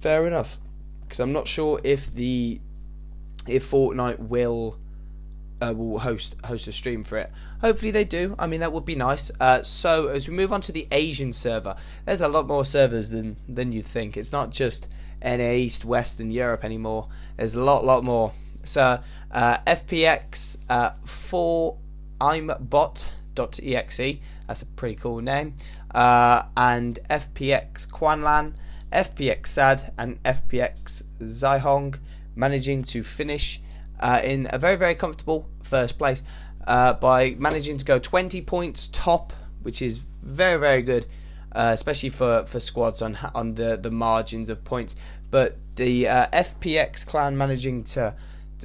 fair 0.00 0.26
enough. 0.26 0.58
Because 1.02 1.20
I'm 1.20 1.32
not 1.32 1.46
sure 1.46 1.78
if 1.84 2.12
the 2.14 2.60
if 3.46 3.70
Fortnite 3.70 4.18
will 4.18 4.78
uh, 5.62 5.72
will 5.72 6.00
host 6.00 6.36
host 6.44 6.66
a 6.68 6.72
stream 6.72 7.04
for 7.04 7.18
it. 7.18 7.30
Hopefully 7.60 7.90
they 7.90 8.04
do. 8.04 8.34
I 8.38 8.46
mean 8.46 8.60
that 8.60 8.72
would 8.72 8.84
be 8.84 8.96
nice. 8.96 9.30
Uh, 9.40 9.62
so 9.62 10.08
as 10.08 10.28
we 10.28 10.34
move 10.34 10.52
on 10.52 10.60
to 10.62 10.72
the 10.72 10.88
Asian 10.90 11.32
server, 11.32 11.76
there's 12.04 12.20
a 12.20 12.28
lot 12.28 12.46
more 12.46 12.64
servers 12.64 13.10
than 13.10 13.36
than 13.48 13.72
you 13.72 13.82
think. 13.82 14.16
It's 14.16 14.32
not 14.32 14.50
just 14.50 14.88
NA 15.24 15.52
East, 15.52 15.84
West, 15.84 16.18
and 16.20 16.32
Europe 16.32 16.64
anymore. 16.64 17.08
There's 17.36 17.54
a 17.54 17.62
lot, 17.62 17.84
lot 17.84 18.02
more. 18.04 18.32
So 18.64 18.98
uh, 19.30 19.58
FPX 19.66 20.58
uh, 20.68 20.90
for 21.04 21.78
I'mBot.exe. 22.20 24.18
That's 24.46 24.62
a 24.62 24.66
pretty 24.66 24.96
cool 24.96 25.20
name. 25.20 25.54
Uh, 25.94 26.42
and 26.56 26.98
FPX 27.10 27.88
Quanlan, 27.88 28.54
FPX 28.92 29.46
Sad, 29.46 29.92
and 29.98 30.22
FPX 30.22 31.04
Zaihong 31.20 31.98
managing 32.34 32.82
to 32.84 33.02
finish 33.02 33.60
uh, 34.02 34.20
in 34.22 34.48
a 34.50 34.58
very, 34.58 34.76
very 34.76 34.94
comfortable 34.94 35.48
first 35.62 35.96
place 35.96 36.22
uh, 36.66 36.94
by 36.94 37.36
managing 37.38 37.78
to 37.78 37.84
go 37.84 37.98
20 37.98 38.42
points 38.42 38.88
top, 38.88 39.32
which 39.62 39.80
is 39.80 39.98
very, 40.22 40.58
very 40.58 40.82
good, 40.82 41.06
uh, 41.52 41.70
especially 41.72 42.10
for, 42.10 42.44
for 42.46 42.60
squads 42.60 43.00
on 43.00 43.16
on 43.34 43.54
the, 43.54 43.76
the 43.76 43.90
margins 43.90 44.50
of 44.50 44.64
points. 44.64 44.96
But 45.30 45.56
the 45.76 46.08
uh, 46.08 46.26
FPX 46.32 47.06
clan 47.06 47.38
managing 47.38 47.84
to, 47.84 48.14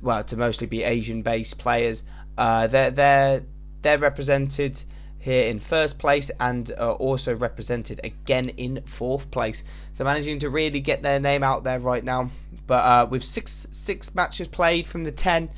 well, 0.01 0.23
to 0.25 0.35
mostly 0.35 0.67
be 0.67 0.83
Asian 0.83 1.21
based 1.21 1.59
players, 1.59 2.03
uh, 2.37 2.67
they're, 2.67 2.91
they're, 2.91 3.41
they're 3.83 3.97
represented 3.97 4.83
here 5.27 5.47
in 5.47 5.59
first 5.59 5.99
place 5.99 6.31
and 6.39 6.71
uh, 6.79 6.93
also 6.93 7.35
represented 7.35 7.99
again 8.01 8.47
in 8.49 8.81
fourth 8.85 9.29
place. 9.29 9.61
So 9.91 10.05
managing 10.05 10.39
to 10.39 10.49
really 10.49 10.79
get 10.79 11.01
their 11.01 11.19
name 11.19 11.43
out 11.43 11.65
there 11.65 11.79
right 11.79 12.03
now. 12.03 12.29
But 12.65 12.85
uh, 12.85 13.07
with 13.09 13.23
six 13.23 13.67
six 13.71 14.15
matches 14.15 14.47
played 14.47 14.87
from 14.87 15.03
the 15.03 15.11
ten, 15.11 15.49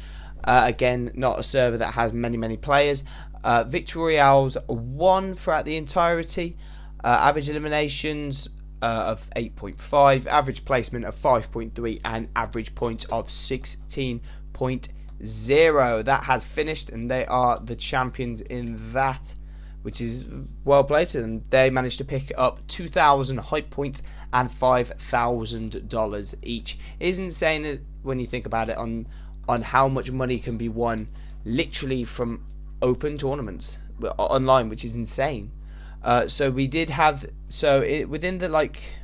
uh, 0.43 0.63
again 0.65 1.11
not 1.13 1.39
a 1.39 1.43
server 1.43 1.77
that 1.77 1.93
has 1.93 2.13
many 2.13 2.35
many 2.35 2.57
players. 2.57 3.03
Uh, 3.43 3.63
Victory 3.63 4.15
Royales 4.15 4.57
one 4.67 5.35
throughout 5.35 5.65
the 5.65 5.77
entirety. 5.77 6.57
Uh, 7.03 7.19
average 7.21 7.49
eliminations 7.49 8.49
uh, 8.81 9.03
of 9.07 9.29
8.5, 9.35 10.25
average 10.27 10.63
placement 10.65 11.05
of 11.05 11.15
5.3, 11.15 12.01
and 12.03 12.27
average 12.35 12.75
points 12.75 13.05
of 13.05 13.27
16.0. 13.27 16.05
That 16.05 16.23
has 16.25 16.43
finished, 16.43 16.89
and 16.89 17.09
they 17.09 17.25
are 17.25 17.61
the 17.61 17.77
champions 17.77 18.41
in 18.41 18.75
that 18.91 19.33
which 19.81 20.01
is 20.01 20.25
well 20.65 20.83
played 20.83 21.07
to 21.09 21.21
them. 21.21 21.43
They 21.49 21.69
managed 21.69 21.97
to 21.99 22.05
pick 22.05 22.31
up 22.37 22.65
2,000 22.67 23.37
hype 23.37 23.69
points 23.69 24.03
and 24.33 24.49
$5,000 24.49 26.35
each. 26.41 26.77
It 26.99 27.07
is 27.07 27.19
insane 27.19 27.85
when 28.03 28.19
you 28.19 28.25
think 28.25 28.45
about 28.45 28.69
it 28.69 28.77
on 28.77 29.07
on 29.47 29.63
how 29.63 29.87
much 29.87 30.11
money 30.11 30.37
can 30.37 30.57
be 30.57 30.69
won 30.69 31.07
literally 31.43 32.03
from 32.03 32.45
open 32.83 33.17
tournaments 33.17 33.79
online, 34.17 34.69
which 34.69 34.85
is 34.85 34.95
insane. 34.95 35.51
Uh, 36.03 36.27
so 36.27 36.49
we 36.51 36.67
did 36.67 36.91
have 36.91 37.25
so 37.49 37.81
it, 37.81 38.07
within 38.07 38.37
the 38.37 38.47
like 38.47 38.95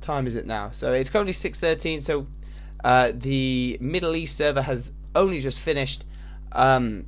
time 0.00 0.26
is 0.26 0.36
it 0.36 0.46
now? 0.46 0.70
So 0.70 0.92
it's 0.92 1.10
currently 1.10 1.32
6:13. 1.32 2.00
So 2.00 2.26
uh, 2.84 3.12
the 3.14 3.78
Middle 3.80 4.14
East 4.14 4.36
server 4.36 4.62
has 4.62 4.92
only 5.14 5.40
just 5.40 5.60
finished. 5.60 6.04
Um, 6.52 7.06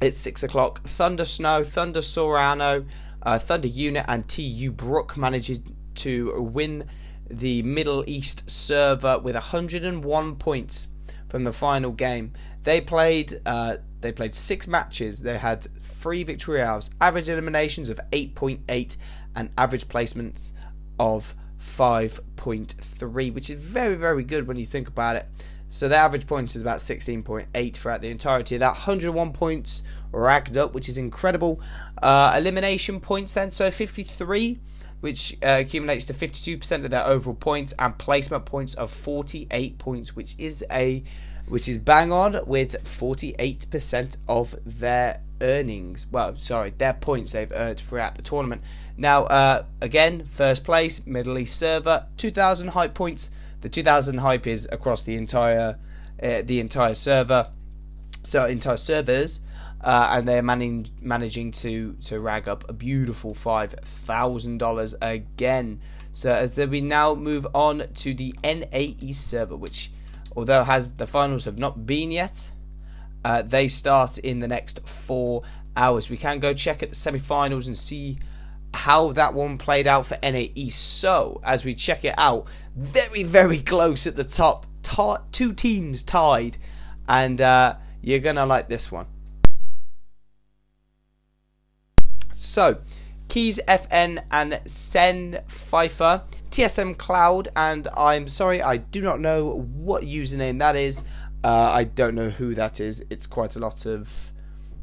it's 0.00 0.18
six 0.18 0.42
o'clock. 0.42 0.82
Thunder 0.84 1.24
Snow, 1.24 1.62
Thunder 1.64 2.00
Sorano, 2.00 2.86
uh, 3.22 3.38
Thunder 3.38 3.68
Unit, 3.68 4.04
and 4.08 4.28
TU 4.28 4.72
Brook 4.72 5.16
manages 5.16 5.60
to 5.96 6.40
win 6.40 6.86
the 7.28 7.62
Middle 7.62 8.04
East 8.06 8.48
server 8.48 9.18
with 9.18 9.34
101 9.34 10.36
points 10.36 10.88
from 11.28 11.44
the 11.44 11.52
final 11.52 11.92
game. 11.92 12.32
They 12.62 12.80
played 12.80 13.34
uh, 13.44 13.78
they 14.00 14.12
played 14.12 14.34
six 14.34 14.68
matches. 14.68 15.22
They 15.22 15.38
had 15.38 15.62
three 15.62 16.22
victory 16.22 16.62
hours, 16.62 16.90
average 17.00 17.28
eliminations 17.28 17.90
of 17.90 18.00
8.8, 18.12 18.96
and 19.34 19.50
average 19.58 19.88
placements 19.88 20.52
of 20.98 21.34
5.3, 21.58 23.34
which 23.34 23.50
is 23.50 23.60
very 23.60 23.96
very 23.96 24.24
good 24.24 24.46
when 24.46 24.56
you 24.56 24.66
think 24.66 24.88
about 24.88 25.16
it. 25.16 25.26
So 25.68 25.88
the 25.88 25.96
average 25.96 26.26
points 26.26 26.56
is 26.56 26.62
about 26.62 26.78
16.8 26.78 27.76
throughout 27.76 28.00
the 28.00 28.08
entirety 28.08 28.56
of 28.56 28.60
that. 28.60 28.70
101 28.70 29.32
points 29.32 29.82
racked 30.12 30.56
up, 30.56 30.74
which 30.74 30.88
is 30.88 30.98
incredible. 30.98 31.60
Uh, 32.02 32.34
elimination 32.36 33.00
points 33.00 33.34
then, 33.34 33.50
so 33.50 33.70
53, 33.70 34.58
which 35.00 35.36
uh, 35.42 35.58
accumulates 35.60 36.06
to 36.06 36.14
52% 36.14 36.84
of 36.84 36.90
their 36.90 37.06
overall 37.06 37.36
points, 37.36 37.74
and 37.78 37.98
placement 37.98 38.46
points 38.46 38.74
of 38.74 38.90
48 38.90 39.78
points, 39.78 40.16
which 40.16 40.34
is 40.38 40.64
a 40.70 41.02
which 41.48 41.66
is 41.66 41.78
bang 41.78 42.12
on 42.12 42.38
with 42.46 42.72
48% 42.84 44.18
of 44.28 44.54
their 44.66 45.22
earnings. 45.40 46.06
Well, 46.10 46.36
sorry, 46.36 46.74
their 46.76 46.92
points 46.92 47.32
they've 47.32 47.50
earned 47.52 47.80
throughout 47.80 48.16
the 48.16 48.22
tournament. 48.22 48.62
Now, 48.98 49.24
uh, 49.24 49.64
again, 49.80 50.24
first 50.24 50.64
place, 50.64 51.06
Middle 51.06 51.38
East 51.38 51.58
server, 51.58 52.06
2,000 52.16 52.68
hype 52.68 52.94
points. 52.94 53.30
The 53.60 53.68
2,000 53.68 54.18
hype 54.18 54.46
is 54.46 54.68
across 54.70 55.04
the 55.04 55.16
entire 55.16 55.78
uh, 56.22 56.42
the 56.44 56.58
entire 56.58 56.94
server, 56.94 57.50
so 58.24 58.44
entire 58.44 58.76
servers, 58.76 59.40
uh, 59.80 60.10
and 60.12 60.26
they're 60.26 60.42
managing 60.42 60.88
managing 61.00 61.52
to 61.52 61.94
to 62.04 62.18
rag 62.18 62.48
up 62.48 62.68
a 62.68 62.72
beautiful 62.72 63.34
five 63.34 63.72
thousand 63.72 64.58
dollars 64.58 64.94
again. 65.00 65.80
So 66.12 66.30
as 66.30 66.56
we 66.56 66.80
now 66.80 67.14
move 67.14 67.46
on 67.54 67.84
to 67.94 68.14
the 68.14 68.34
NAE 68.42 69.12
server, 69.12 69.56
which 69.56 69.92
although 70.36 70.64
has 70.64 70.94
the 70.94 71.06
finals 71.06 71.44
have 71.44 71.58
not 71.58 71.86
been 71.86 72.10
yet, 72.10 72.50
uh, 73.24 73.42
they 73.42 73.68
start 73.68 74.18
in 74.18 74.40
the 74.40 74.48
next 74.48 74.88
four 74.88 75.42
hours. 75.76 76.10
We 76.10 76.16
can 76.16 76.40
go 76.40 76.52
check 76.54 76.82
at 76.82 76.88
the 76.88 76.96
semi-finals 76.96 77.68
and 77.68 77.78
see 77.78 78.18
how 78.74 79.12
that 79.12 79.34
one 79.34 79.58
played 79.58 79.86
out 79.86 80.06
for 80.06 80.18
NAE. 80.22 80.68
So 80.70 81.40
as 81.44 81.64
we 81.64 81.74
check 81.74 82.04
it 82.04 82.14
out, 82.18 82.48
very 82.78 83.24
very 83.24 83.58
close 83.58 84.06
at 84.06 84.14
the 84.14 84.24
top 84.24 84.64
ta- 84.82 85.22
two 85.32 85.52
teams 85.52 86.02
tied, 86.04 86.56
and 87.08 87.40
uh, 87.40 87.74
you're 88.00 88.20
gonna 88.20 88.46
like 88.46 88.68
this 88.68 88.92
one. 88.92 89.06
So, 92.32 92.78
Keys 93.28 93.58
FN 93.66 94.22
and 94.30 94.60
Sen 94.64 95.40
Pfeiffer, 95.48 96.22
TSM 96.50 96.96
Cloud, 96.96 97.48
and 97.56 97.88
I'm 97.96 98.28
sorry, 98.28 98.62
I 98.62 98.76
do 98.76 99.02
not 99.02 99.20
know 99.20 99.60
what 99.74 100.04
username 100.04 100.60
that 100.60 100.76
is. 100.76 101.02
Uh, 101.42 101.72
I 101.74 101.84
don't 101.84 102.14
know 102.14 102.30
who 102.30 102.54
that 102.54 102.80
is. 102.80 103.04
It's 103.10 103.26
quite 103.26 103.56
a 103.56 103.58
lot 103.58 103.86
of. 103.86 104.32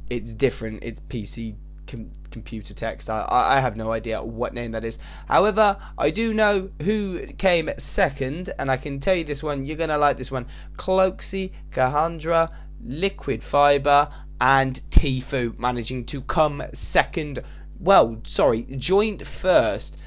It's 0.09 0.33
different. 0.33 0.83
It's 0.83 0.99
PC 0.99 1.55
com- 1.87 2.11
computer 2.35 2.73
text. 2.73 3.09
I, 3.09 3.25
I 3.29 3.61
have 3.61 3.77
no 3.77 3.93
idea 3.93 4.21
what 4.21 4.53
name 4.53 4.71
that 4.71 4.83
is. 4.83 4.99
However, 5.29 5.77
I 5.97 6.09
do 6.09 6.33
know 6.33 6.69
who 6.81 7.25
came 7.37 7.69
second, 7.77 8.51
and 8.59 8.69
I 8.69 8.75
can 8.75 8.99
tell 8.99 9.15
you 9.15 9.23
this 9.23 9.41
one. 9.41 9.65
You're 9.65 9.77
gonna 9.77 9.97
like 9.97 10.17
this 10.17 10.33
one. 10.33 10.47
Cloakzy, 10.75 11.53
Kahandra, 11.71 12.51
Liquid 12.83 13.41
Fiber, 13.41 14.09
and 14.41 14.81
Tfue 14.91 15.57
managing 15.57 16.03
to 16.07 16.21
come 16.21 16.61
second. 16.73 17.41
Well, 17.79 18.19
sorry, 18.23 18.63
joint 18.63 19.25
first. 19.25 19.97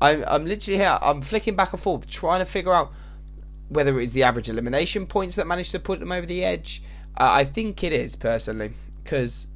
I'm, 0.00 0.24
I'm 0.28 0.44
literally 0.44 0.78
here. 0.78 0.98
I'm 1.00 1.22
flicking 1.22 1.56
back 1.56 1.72
and 1.72 1.80
forth, 1.80 2.06
trying 2.06 2.40
to 2.40 2.46
figure 2.46 2.74
out 2.74 2.92
whether 3.70 3.98
it 3.98 4.04
is 4.04 4.12
the 4.12 4.24
average 4.24 4.50
elimination 4.50 5.06
points 5.06 5.36
that 5.36 5.46
managed 5.46 5.72
to 5.72 5.78
put 5.78 6.00
them 6.00 6.12
over 6.12 6.26
the 6.26 6.44
edge. 6.44 6.82
Uh, 7.16 7.30
I 7.32 7.44
think 7.44 7.82
it 7.82 7.94
is 7.94 8.14
personally 8.14 8.72
because 9.02 9.48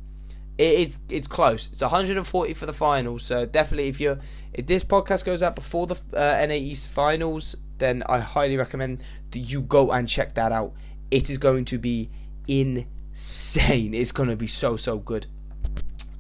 it 0.59 0.81
is 0.81 1.01
it's 1.09 1.29
close. 1.29 1.69
It's 1.73 1.81
140 1.81 2.55
for 2.55 2.67
the 2.67 2.73
finals, 2.73 3.23
so 3.23 3.47
definitely 3.47 3.89
if 3.89 4.01
you're 4.01 4.19
if 4.53 4.67
this 4.67 4.85
podcast 4.85 5.25
goes 5.25 5.43
out 5.43 5.55
before 5.55 5.87
the 5.87 6.01
uh, 6.15 6.45
NA 6.47 6.55
East 6.55 6.91
finals, 6.91 7.57
then 7.79 8.03
I 8.07 8.19
highly 8.19 8.57
recommend 8.57 9.03
that 9.31 9.39
you 9.39 9.63
go 9.63 9.93
and 9.93 10.09
check 10.09 10.35
that 10.35 10.53
out. 10.53 10.75
It 11.11 11.31
is 11.31 11.39
going 11.39 11.65
to 11.67 11.79
be 11.79 12.11
insane. 12.49 13.95
It's 13.95 14.13
going 14.13 14.29
to 14.29 14.37
be 14.37 14.47
so 14.47 14.77
so 14.77 14.99
good. 14.99 15.27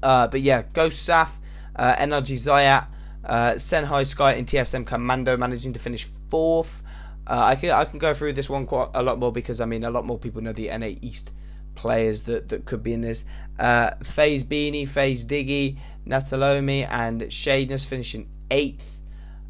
Uh, 0.02 0.26
but 0.28 0.40
yeah, 0.40 0.62
Ghost 0.72 1.08
Saf, 1.08 1.38
uh, 1.76 1.94
Zayat, 1.94 2.90
uh, 3.24 3.52
Senhai 3.52 4.06
Sky, 4.06 4.32
and 4.32 4.46
TSM 4.46 4.86
Commando 4.86 5.36
managing 5.36 5.72
to 5.74 5.78
finish 5.78 6.04
fourth. 6.04 6.82
Uh, 7.26 7.40
I 7.44 7.54
can 7.54 7.70
I 7.70 7.84
can 7.84 7.98
go 7.98 8.12
through 8.12 8.32
this 8.32 8.50
one 8.50 8.66
quite 8.66 8.88
a 8.94 9.02
lot 9.02 9.18
more 9.18 9.30
because 9.30 9.60
I 9.60 9.66
mean 9.66 9.84
a 9.84 9.90
lot 9.90 10.04
more 10.04 10.18
people 10.18 10.40
know 10.42 10.52
the 10.52 10.76
NA 10.76 10.94
East 11.02 11.32
players 11.74 12.22
that, 12.22 12.48
that 12.48 12.64
could 12.64 12.82
be 12.82 12.92
in 12.92 13.00
this. 13.00 13.24
Uh, 13.58 13.90
Beanie, 14.00 14.86
FaZe 14.86 15.24
Diggy, 15.24 15.78
Natalomi, 16.06 16.86
and 16.88 17.22
Shadeness 17.22 17.86
finishing 17.86 18.28
eighth. 18.50 19.02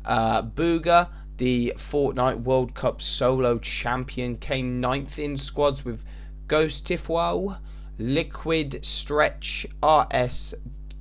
Uh, 0.05 0.43
Bugha, 0.43 1.09
the 1.37 1.73
Fortnite 1.77 2.43
World 2.43 2.75
Cup 2.75 3.01
solo 3.01 3.59
champion, 3.59 4.37
came 4.37 4.81
ninth 4.81 5.19
in 5.19 5.37
squads 5.37 5.85
with 5.85 6.05
Ghost 6.47 6.87
Tifwao, 6.87 7.59
Liquid 7.99 8.85
Stretch, 8.85 9.67
RS 9.83 10.55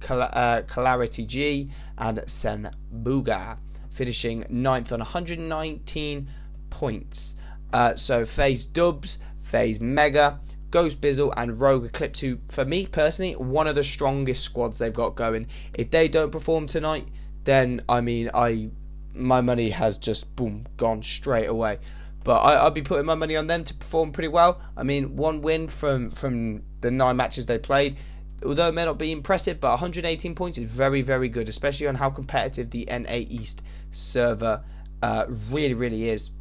uh, 0.09 0.61
Clarity 0.67 1.25
G, 1.25 1.71
and 1.97 2.23
Sen 2.27 2.71
Bugha, 3.03 3.57
finishing 3.89 4.45
ninth 4.49 4.91
on 4.91 4.99
119 4.99 6.29
points. 6.69 7.35
Uh, 7.73 7.95
so 7.95 8.25
FaZe 8.25 8.65
Dubs, 8.65 9.19
FaZe 9.41 9.79
Mega, 9.79 10.39
Ghost 10.71 11.01
Bizzle, 11.01 11.33
and 11.37 11.59
Rogue 11.59 11.85
Eclipse, 11.85 12.21
who, 12.21 12.39
for 12.49 12.65
me 12.65 12.87
personally, 12.87 13.33
one 13.33 13.67
of 13.67 13.75
the 13.75 13.83
strongest 13.83 14.43
squads 14.43 14.79
they've 14.79 14.93
got 14.93 15.15
going. 15.15 15.47
If 15.77 15.91
they 15.91 16.07
don't 16.07 16.31
perform 16.31 16.67
tonight, 16.67 17.07
then 17.43 17.81
I 17.87 18.01
mean, 18.01 18.31
I 18.33 18.71
my 19.13 19.41
money 19.41 19.69
has 19.69 19.97
just 19.97 20.35
boom 20.35 20.65
gone 20.77 21.03
straight 21.03 21.47
away. 21.47 21.79
But 22.23 22.37
I, 22.37 22.55
I'll 22.55 22.71
be 22.71 22.81
putting 22.81 23.05
my 23.05 23.15
money 23.15 23.35
on 23.35 23.47
them 23.47 23.63
to 23.63 23.73
perform 23.73 24.11
pretty 24.11 24.27
well. 24.27 24.61
I 24.77 24.83
mean, 24.83 25.15
one 25.15 25.41
win 25.41 25.67
from 25.67 26.09
from 26.09 26.63
the 26.81 26.91
nine 26.91 27.17
matches 27.17 27.45
they 27.45 27.57
played, 27.57 27.97
although 28.45 28.69
it 28.69 28.73
may 28.73 28.85
not 28.85 28.97
be 28.97 29.11
impressive, 29.11 29.59
but 29.59 29.69
118 29.69 30.35
points 30.35 30.57
is 30.57 30.71
very 30.71 31.01
very 31.01 31.29
good, 31.29 31.49
especially 31.49 31.87
on 31.87 31.95
how 31.95 32.09
competitive 32.09 32.69
the 32.69 32.85
NA 32.85 33.25
East 33.27 33.63
server 33.91 34.63
uh, 35.01 35.25
really 35.49 35.73
really 35.73 36.09
is. 36.09 36.31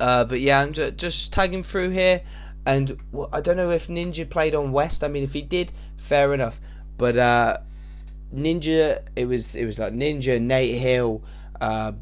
Uh, 0.00 0.24
but 0.24 0.40
yeah, 0.40 0.60
I'm 0.60 0.72
just 0.72 1.32
tagging 1.32 1.62
through 1.62 1.90
here, 1.90 2.22
and 2.66 2.98
well, 3.12 3.28
I 3.32 3.40
don't 3.40 3.56
know 3.56 3.70
if 3.70 3.88
Ninja 3.88 4.28
played 4.28 4.54
on 4.54 4.72
West. 4.72 5.02
I 5.02 5.08
mean, 5.08 5.24
if 5.24 5.32
he 5.32 5.42
did, 5.42 5.72
fair 5.96 6.34
enough. 6.34 6.60
But 6.96 7.16
uh, 7.16 7.58
Ninja, 8.34 9.00
it 9.16 9.26
was 9.26 9.54
it 9.54 9.64
was 9.64 9.78
like 9.78 9.92
Ninja, 9.92 10.40
Nate 10.40 10.76
Hill, 10.76 11.22
uh, 11.60 11.92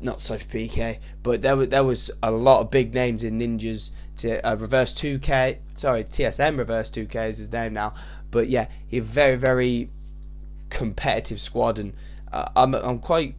not 0.00 0.20
Sophie 0.20 0.68
PK, 0.68 0.98
but 1.22 1.42
there 1.42 1.56
was 1.56 1.68
there 1.68 1.84
was 1.84 2.10
a 2.22 2.30
lot 2.30 2.60
of 2.60 2.70
big 2.70 2.94
names 2.94 3.24
in 3.24 3.38
Ninjas 3.38 3.90
to 4.18 4.44
uh, 4.46 4.56
reverse 4.56 4.94
2K. 4.94 5.58
Sorry, 5.76 6.04
TSM 6.04 6.58
reverse 6.58 6.90
2K 6.90 7.28
is 7.28 7.38
his 7.38 7.52
name 7.52 7.74
now. 7.74 7.94
But 8.30 8.48
yeah, 8.48 8.68
he 8.86 9.00
very 9.00 9.36
very 9.36 9.90
competitive 10.70 11.40
squad, 11.40 11.78
and 11.78 11.92
uh, 12.32 12.48
I'm 12.56 12.74
I'm 12.74 12.98
quite 12.98 13.34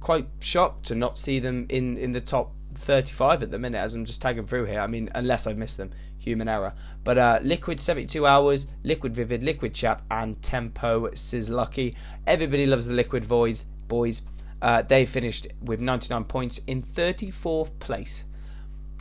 quite 0.00 0.26
shocked 0.40 0.86
to 0.86 0.94
not 0.94 1.18
see 1.18 1.38
them 1.38 1.66
in 1.68 1.96
in 1.96 2.12
the 2.12 2.20
top 2.20 2.52
35 2.76 3.42
at 3.42 3.50
the 3.50 3.58
minute 3.58 3.78
as 3.78 3.94
I'm 3.94 4.04
just 4.04 4.22
tagging 4.22 4.46
through 4.46 4.64
here. 4.64 4.80
I 4.80 4.86
mean, 4.86 5.10
unless 5.14 5.46
I've 5.46 5.58
missed 5.58 5.76
them, 5.76 5.90
human 6.18 6.48
error. 6.48 6.74
But 7.04 7.18
uh, 7.18 7.38
Liquid 7.42 7.80
72 7.80 8.26
Hours, 8.26 8.66
Liquid 8.84 9.14
Vivid, 9.14 9.42
Liquid 9.42 9.74
Chap, 9.74 10.02
and 10.10 10.40
Tempo 10.42 11.08
Sizlucky. 11.10 11.94
Everybody 12.26 12.66
loves 12.66 12.86
the 12.88 12.94
Liquid 12.94 13.28
Boys. 13.28 13.66
Boys, 13.88 14.22
uh, 14.62 14.82
they 14.82 15.06
finished 15.06 15.48
with 15.62 15.80
99 15.80 16.24
points 16.24 16.58
in 16.66 16.82
34th 16.82 17.78
place. 17.78 18.24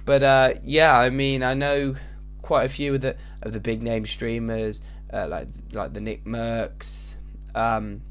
But 0.06 0.24
uh, 0.24 0.54
yeah, 0.64 0.96
I 0.98 1.10
mean, 1.10 1.42
I 1.42 1.56
know 1.56 1.96
quite 2.42 2.66
a 2.66 2.70
few 2.70 2.94
of 2.94 3.02
the 3.02 3.16
of 3.42 3.54
the 3.54 3.60
big 3.60 3.82
name 3.82 4.06
streamers, 4.06 4.82
uh, 5.12 5.28
like 5.28 5.48
like 5.74 5.94
the 5.94 6.02
Nick 6.02 6.26
Mercs. 6.26 7.16
Um, 7.56 8.02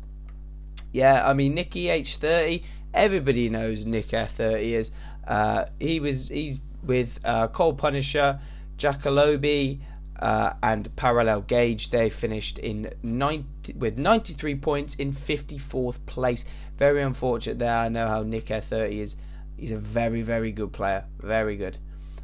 yeah, 0.92 1.28
I 1.28 1.34
mean 1.34 1.54
Nicky 1.54 1.86
H30. 1.86 2.64
Everybody 2.92 3.48
knows 3.48 3.86
Nick 3.86 4.08
F30 4.08 4.60
is. 4.60 4.90
Uh, 5.26 5.66
he 5.80 6.00
was 6.00 6.28
he's 6.28 6.62
with 6.82 7.18
uh, 7.24 7.48
Cole 7.48 7.74
Punisher, 7.74 8.38
Jackalobi, 8.76 9.80
uh, 10.18 10.52
and 10.62 10.94
Parallel 10.96 11.42
Gauge. 11.42 11.90
They 11.90 12.10
finished 12.10 12.58
in 12.58 12.90
90, 13.02 13.74
with 13.74 13.98
93 13.98 14.56
points 14.56 14.94
in 14.96 15.12
54th 15.12 16.04
place. 16.06 16.44
Very 16.76 17.02
unfortunate 17.02 17.58
there. 17.58 17.76
I 17.76 17.88
know 17.88 18.06
how 18.06 18.22
Nick 18.22 18.46
F30 18.46 18.92
is. 18.92 19.16
He's 19.56 19.72
a 19.72 19.76
very 19.76 20.22
very 20.22 20.52
good 20.52 20.72
player. 20.72 21.04
Very 21.20 21.56
good. 21.56 21.78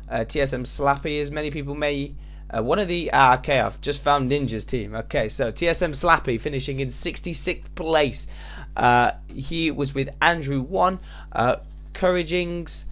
Uh, 0.09 0.21
TSM 0.21 0.67
Slappy, 0.67 1.21
as 1.21 1.31
many 1.31 1.51
people 1.51 1.75
may. 1.75 2.15
Uh, 2.53 2.63
one 2.65 2.81
of 2.81 2.89
the 2.89 3.11
ah, 3.13 3.39
okay, 3.39 3.61
I've 3.61 3.81
just 3.81 4.03
found 4.03 4.31
Ninja's 4.31 4.67
team. 4.67 4.95
Okay, 4.95 5.29
so 5.29 5.53
TSM 5.53 5.91
Slappy 5.91 6.41
finishing 6.41 6.81
in 6.81 6.89
66th 6.89 7.75
place. 7.77 8.27
Uh, 8.77 9.13
he 9.33 9.71
was 9.71 9.95
with 9.95 10.11
Andrew 10.21 10.61
One, 10.61 10.99
uh, 11.31 11.57
Couragings, 11.93 12.87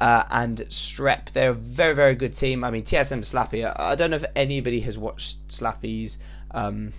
uh, 0.00 0.24
and 0.30 0.58
Strep. 0.68 1.32
They're 1.32 1.50
a 1.50 1.54
very, 1.54 1.94
very 1.94 2.14
good 2.14 2.34
team. 2.34 2.64
I 2.64 2.70
mean, 2.70 2.82
TSM 2.82 3.20
Slappy, 3.20 3.70
I, 3.78 3.94
don't 3.94 4.10
know 4.10 4.16
if 4.16 4.24
anybody 4.34 4.80
has 4.80 4.98
watched 4.98 5.48
Slappy's 5.48 6.18
um, 6.52 6.92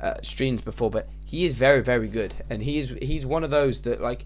uh, 0.00 0.14
streams 0.22 0.60
before, 0.60 0.90
but 0.90 1.06
he 1.24 1.44
is 1.46 1.54
very, 1.54 1.82
very 1.82 2.08
good. 2.08 2.34
And 2.50 2.62
he 2.62 2.78
is, 2.78 2.96
he's 3.00 3.24
one 3.24 3.44
of 3.44 3.50
those 3.50 3.82
that, 3.82 4.00
like, 4.00 4.24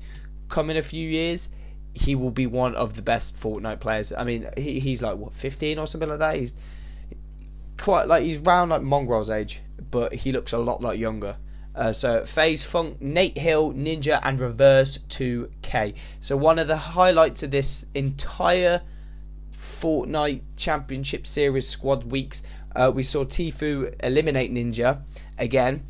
come 0.48 0.70
in 0.70 0.79
a 0.79 0.83
few 0.83 1.09
years, 1.09 1.50
he 1.92 2.14
will 2.14 2.31
be 2.31 2.46
one 2.46 2.74
of 2.74 2.94
the 2.94 3.02
best 3.02 3.37
Fortnite 3.37 3.81
players. 3.81 4.12
I 4.12 4.24
mean, 4.24 4.48
he, 4.57 4.81
he's 4.81 5.02
like, 5.02 5.18
what, 5.18 5.35
15 5.35 5.79
or 5.79 5.87
something 5.87 6.09
like 6.09 6.18
that? 6.18 6.37
He's 6.37 6.55
quite, 7.76 8.09
like, 8.09 8.22
he's 8.22 8.38
round 8.38 8.70
like 8.70 8.83
Mongraal's 8.83 9.31
age, 9.31 9.61
but 9.90 10.14
he 10.14 10.33
looks 10.33 10.55
a 10.55 10.59
lot, 10.59 10.81
lot 10.81 10.98
younger. 10.98 11.37
Uh, 11.77 11.93
so 11.93 12.25
FaZe 12.25 12.65
Funk, 12.65 13.03
Nate 13.03 13.37
Hill, 13.37 13.75
Ninja, 13.75 14.19
and 14.23 14.41
Reverse 14.41 14.99
2K. 14.99 15.95
So 16.21 16.37
one 16.37 16.59
of 16.59 16.69
the 16.69 16.77
highlights 16.77 17.43
of 17.43 17.51
this 17.51 17.85
entire 17.95 18.81
Fortnite 19.53 20.41
Championship 20.57 21.27
Series 21.27 21.69
squad 21.69 22.05
weeks, 22.11 22.43
uh, 22.75 22.91
we 22.95 23.03
saw 23.03 23.25
Tfue 23.25 23.95
eliminate 24.03 24.51
Ninja 24.51 25.03
again 25.39 25.85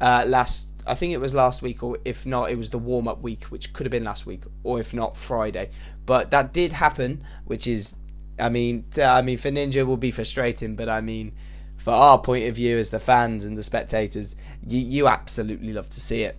uh, 0.00 0.24
last. 0.26 0.72
I 0.86 0.94
think 0.94 1.12
it 1.12 1.20
was 1.20 1.34
last 1.34 1.60
week, 1.60 1.82
or 1.82 1.98
if 2.04 2.24
not, 2.24 2.50
it 2.50 2.58
was 2.58 2.70
the 2.70 2.78
warm 2.78 3.06
up 3.06 3.20
week, 3.20 3.44
which 3.44 3.72
could 3.72 3.86
have 3.86 3.92
been 3.92 4.04
last 4.04 4.26
week, 4.26 4.44
or 4.62 4.80
if 4.80 4.94
not 4.94 5.16
Friday. 5.16 5.70
But 6.06 6.30
that 6.32 6.52
did 6.52 6.72
happen, 6.72 7.22
which 7.44 7.66
is, 7.66 7.96
I 8.38 8.48
mean, 8.48 8.84
I 9.00 9.22
mean 9.22 9.38
for 9.38 9.50
Ninja 9.50 9.86
will 9.86 9.96
be 9.96 10.10
frustrating, 10.10 10.74
but 10.76 10.88
I 10.88 11.00
mean 11.00 11.32
for 11.82 11.90
our 11.90 12.18
point 12.20 12.48
of 12.48 12.54
view 12.54 12.78
as 12.78 12.92
the 12.92 13.00
fans 13.00 13.44
and 13.44 13.58
the 13.58 13.62
spectators, 13.62 14.36
you, 14.64 14.78
you 14.78 15.08
absolutely 15.08 15.72
love 15.72 15.90
to 15.90 16.00
see 16.00 16.22
it. 16.22 16.36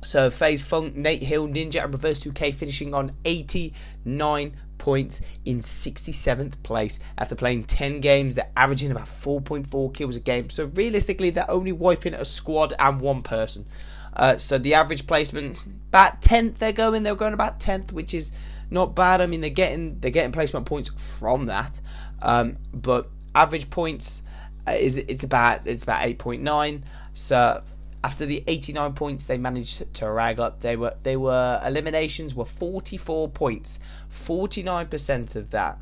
So 0.00 0.30
FaZe 0.30 0.62
Funk, 0.62 0.94
Nate 0.94 1.24
Hill, 1.24 1.48
Ninja, 1.48 1.82
and 1.82 1.92
Reverse 1.92 2.22
2K 2.22 2.54
finishing 2.54 2.94
on 2.94 3.10
89 3.24 4.56
points 4.78 5.22
in 5.44 5.58
67th 5.58 6.62
place 6.62 7.00
after 7.18 7.34
playing 7.34 7.64
10 7.64 8.00
games. 8.00 8.36
They're 8.36 8.52
averaging 8.56 8.92
about 8.92 9.06
4.4 9.06 9.92
kills 9.92 10.16
a 10.16 10.20
game. 10.20 10.48
So 10.50 10.70
realistically, 10.76 11.30
they're 11.30 11.50
only 11.50 11.72
wiping 11.72 12.14
a 12.14 12.24
squad 12.24 12.72
and 12.78 13.00
one 13.00 13.22
person. 13.22 13.66
Uh, 14.12 14.36
so 14.36 14.56
the 14.56 14.74
average 14.74 15.08
placement, 15.08 15.58
about 15.88 16.22
10th 16.22 16.58
they're 16.58 16.72
going. 16.72 17.02
They're 17.02 17.16
going 17.16 17.34
about 17.34 17.58
10th, 17.58 17.92
which 17.92 18.14
is 18.14 18.30
not 18.70 18.94
bad. 18.94 19.20
I 19.20 19.26
mean, 19.26 19.40
they're 19.40 19.50
getting 19.50 19.98
they're 19.98 20.12
getting 20.12 20.30
placement 20.32 20.66
points 20.66 20.90
from 21.18 21.46
that, 21.46 21.80
um, 22.22 22.56
but 22.72 23.08
average 23.34 23.68
points 23.68 24.22
is 24.68 24.96
it's 24.96 25.24
about 25.24 25.66
it's 25.66 25.82
about 25.82 26.04
eight 26.04 26.18
point 26.18 26.42
nine. 26.42 26.84
So 27.12 27.62
after 28.02 28.24
the 28.24 28.42
89 28.46 28.94
points 28.94 29.26
they 29.26 29.36
managed 29.36 29.92
to 29.92 30.10
rag 30.10 30.40
up 30.40 30.60
they 30.60 30.74
were 30.74 30.94
they 31.02 31.16
were 31.16 31.60
eliminations 31.64 32.34
were 32.34 32.44
44 32.44 33.28
points. 33.28 33.78
49% 34.10 35.36
of 35.36 35.50
that 35.50 35.78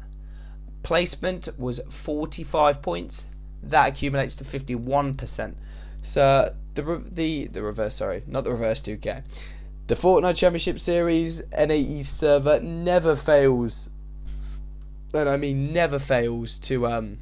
placement 0.83 1.49
was 1.59 1.81
45 1.88 2.83
points. 2.83 3.29
That 3.62 3.88
accumulates 3.88 4.37
to 4.37 4.45
51% 4.45 5.55
so 6.01 6.55
the 6.75 7.03
the 7.11 7.47
the 7.49 7.62
reverse 7.62 7.97
sorry 7.97 8.23
not 8.27 8.45
the 8.45 8.53
reverse 8.53 8.81
2k 8.81 9.25
the 9.88 9.95
Fortnite 9.95 10.37
Championship 10.37 10.79
Series 10.79 11.43
NAE 11.51 12.03
server 12.03 12.61
never 12.61 13.17
fails. 13.17 13.88
And 15.14 15.31
I 15.31 15.38
mean 15.38 15.73
never 15.73 15.99
fails 15.99 16.59
to 16.61 16.87
um 16.87 17.19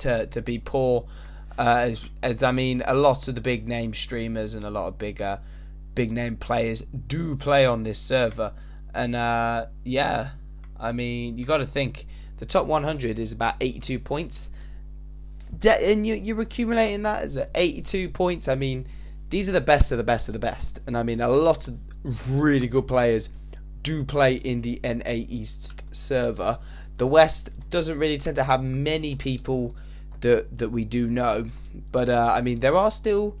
to 0.00 0.26
to 0.26 0.42
be 0.42 0.58
poor 0.58 1.06
uh, 1.60 1.80
as, 1.80 2.08
as 2.22 2.42
I 2.42 2.52
mean, 2.52 2.82
a 2.86 2.94
lot 2.94 3.28
of 3.28 3.34
the 3.34 3.40
big 3.42 3.68
name 3.68 3.92
streamers 3.92 4.54
and 4.54 4.64
a 4.64 4.70
lot 4.70 4.88
of 4.88 4.96
bigger, 4.96 5.40
big 5.94 6.10
name 6.10 6.38
players 6.38 6.80
do 6.80 7.36
play 7.36 7.66
on 7.66 7.82
this 7.82 7.98
server, 7.98 8.54
and 8.94 9.14
uh, 9.14 9.66
yeah, 9.84 10.30
I 10.78 10.92
mean, 10.92 11.36
you 11.36 11.44
got 11.44 11.58
to 11.58 11.66
think 11.66 12.06
the 12.38 12.46
top 12.46 12.64
100 12.64 13.18
is 13.18 13.32
about 13.32 13.56
82 13.60 13.98
points, 13.98 14.50
and 15.62 16.06
you, 16.06 16.14
you're 16.14 16.40
accumulating 16.40 17.02
that 17.02 17.24
as 17.24 17.38
82 17.54 18.08
points. 18.08 18.48
I 18.48 18.54
mean, 18.54 18.86
these 19.28 19.50
are 19.50 19.52
the 19.52 19.60
best 19.60 19.92
of 19.92 19.98
the 19.98 20.04
best 20.04 20.30
of 20.30 20.32
the 20.32 20.38
best, 20.38 20.80
and 20.86 20.96
I 20.96 21.02
mean, 21.02 21.20
a 21.20 21.28
lot 21.28 21.68
of 21.68 21.78
really 22.30 22.68
good 22.68 22.88
players 22.88 23.28
do 23.82 24.02
play 24.02 24.36
in 24.36 24.62
the 24.62 24.80
NA 24.82 25.26
East 25.28 25.94
server. 25.94 26.58
The 26.96 27.06
West 27.06 27.50
doesn't 27.68 27.98
really 27.98 28.16
tend 28.16 28.36
to 28.36 28.44
have 28.44 28.62
many 28.62 29.14
people 29.14 29.74
that 30.20 30.58
that 30.58 30.70
we 30.70 30.84
do 30.84 31.06
know. 31.06 31.46
But 31.92 32.08
uh, 32.08 32.32
I 32.34 32.40
mean, 32.40 32.60
there 32.60 32.74
are 32.74 32.90
still 32.90 33.36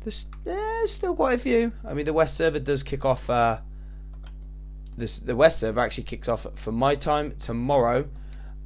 there's, 0.00 0.30
there's 0.44 0.92
still 0.92 1.16
quite 1.16 1.34
a 1.34 1.38
few. 1.38 1.72
I 1.84 1.94
mean, 1.94 2.04
the 2.04 2.12
West 2.12 2.36
server 2.36 2.60
does 2.60 2.82
kick 2.82 3.04
off. 3.04 3.28
Uh, 3.28 3.58
this 4.96 5.18
the 5.18 5.36
West 5.36 5.60
server 5.60 5.80
actually 5.80 6.04
kicks 6.04 6.28
off 6.28 6.46
for 6.54 6.72
my 6.72 6.94
time 6.94 7.34
tomorrow. 7.38 8.08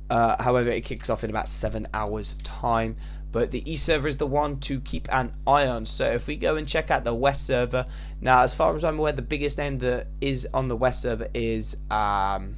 Uh, 0.09 0.43
however, 0.43 0.69
it 0.69 0.85
kicks 0.85 1.09
off 1.09 1.25
in 1.25 1.31
about 1.31 1.49
seven 1.49 1.87
hours' 1.95 2.35
time. 2.43 2.97
But 3.33 3.53
the 3.53 3.71
East 3.71 3.87
server 3.87 4.09
is 4.09 4.19
the 4.19 4.27
one 4.27 4.59
to 4.61 4.81
keep 4.81 5.09
an 5.13 5.33
eye 5.47 5.67
on. 5.67 5.87
So 5.87 6.11
if 6.11 6.27
we 6.27 6.37
go 6.37 6.57
and 6.57 6.67
check 6.67 6.91
out 6.91 7.05
the 7.05 7.15
West 7.15 7.47
server, 7.47 7.87
now 8.21 8.43
as 8.43 8.55
far 8.55 8.75
as 8.75 8.85
I'm 8.85 8.99
aware, 8.99 9.13
the 9.13 9.23
biggest 9.23 9.57
name 9.57 9.79
that 9.79 10.09
is 10.21 10.49
on 10.53 10.69
the 10.69 10.77
West 10.77 11.03
server 11.03 11.29
is 11.33 11.77
um, 11.91 12.55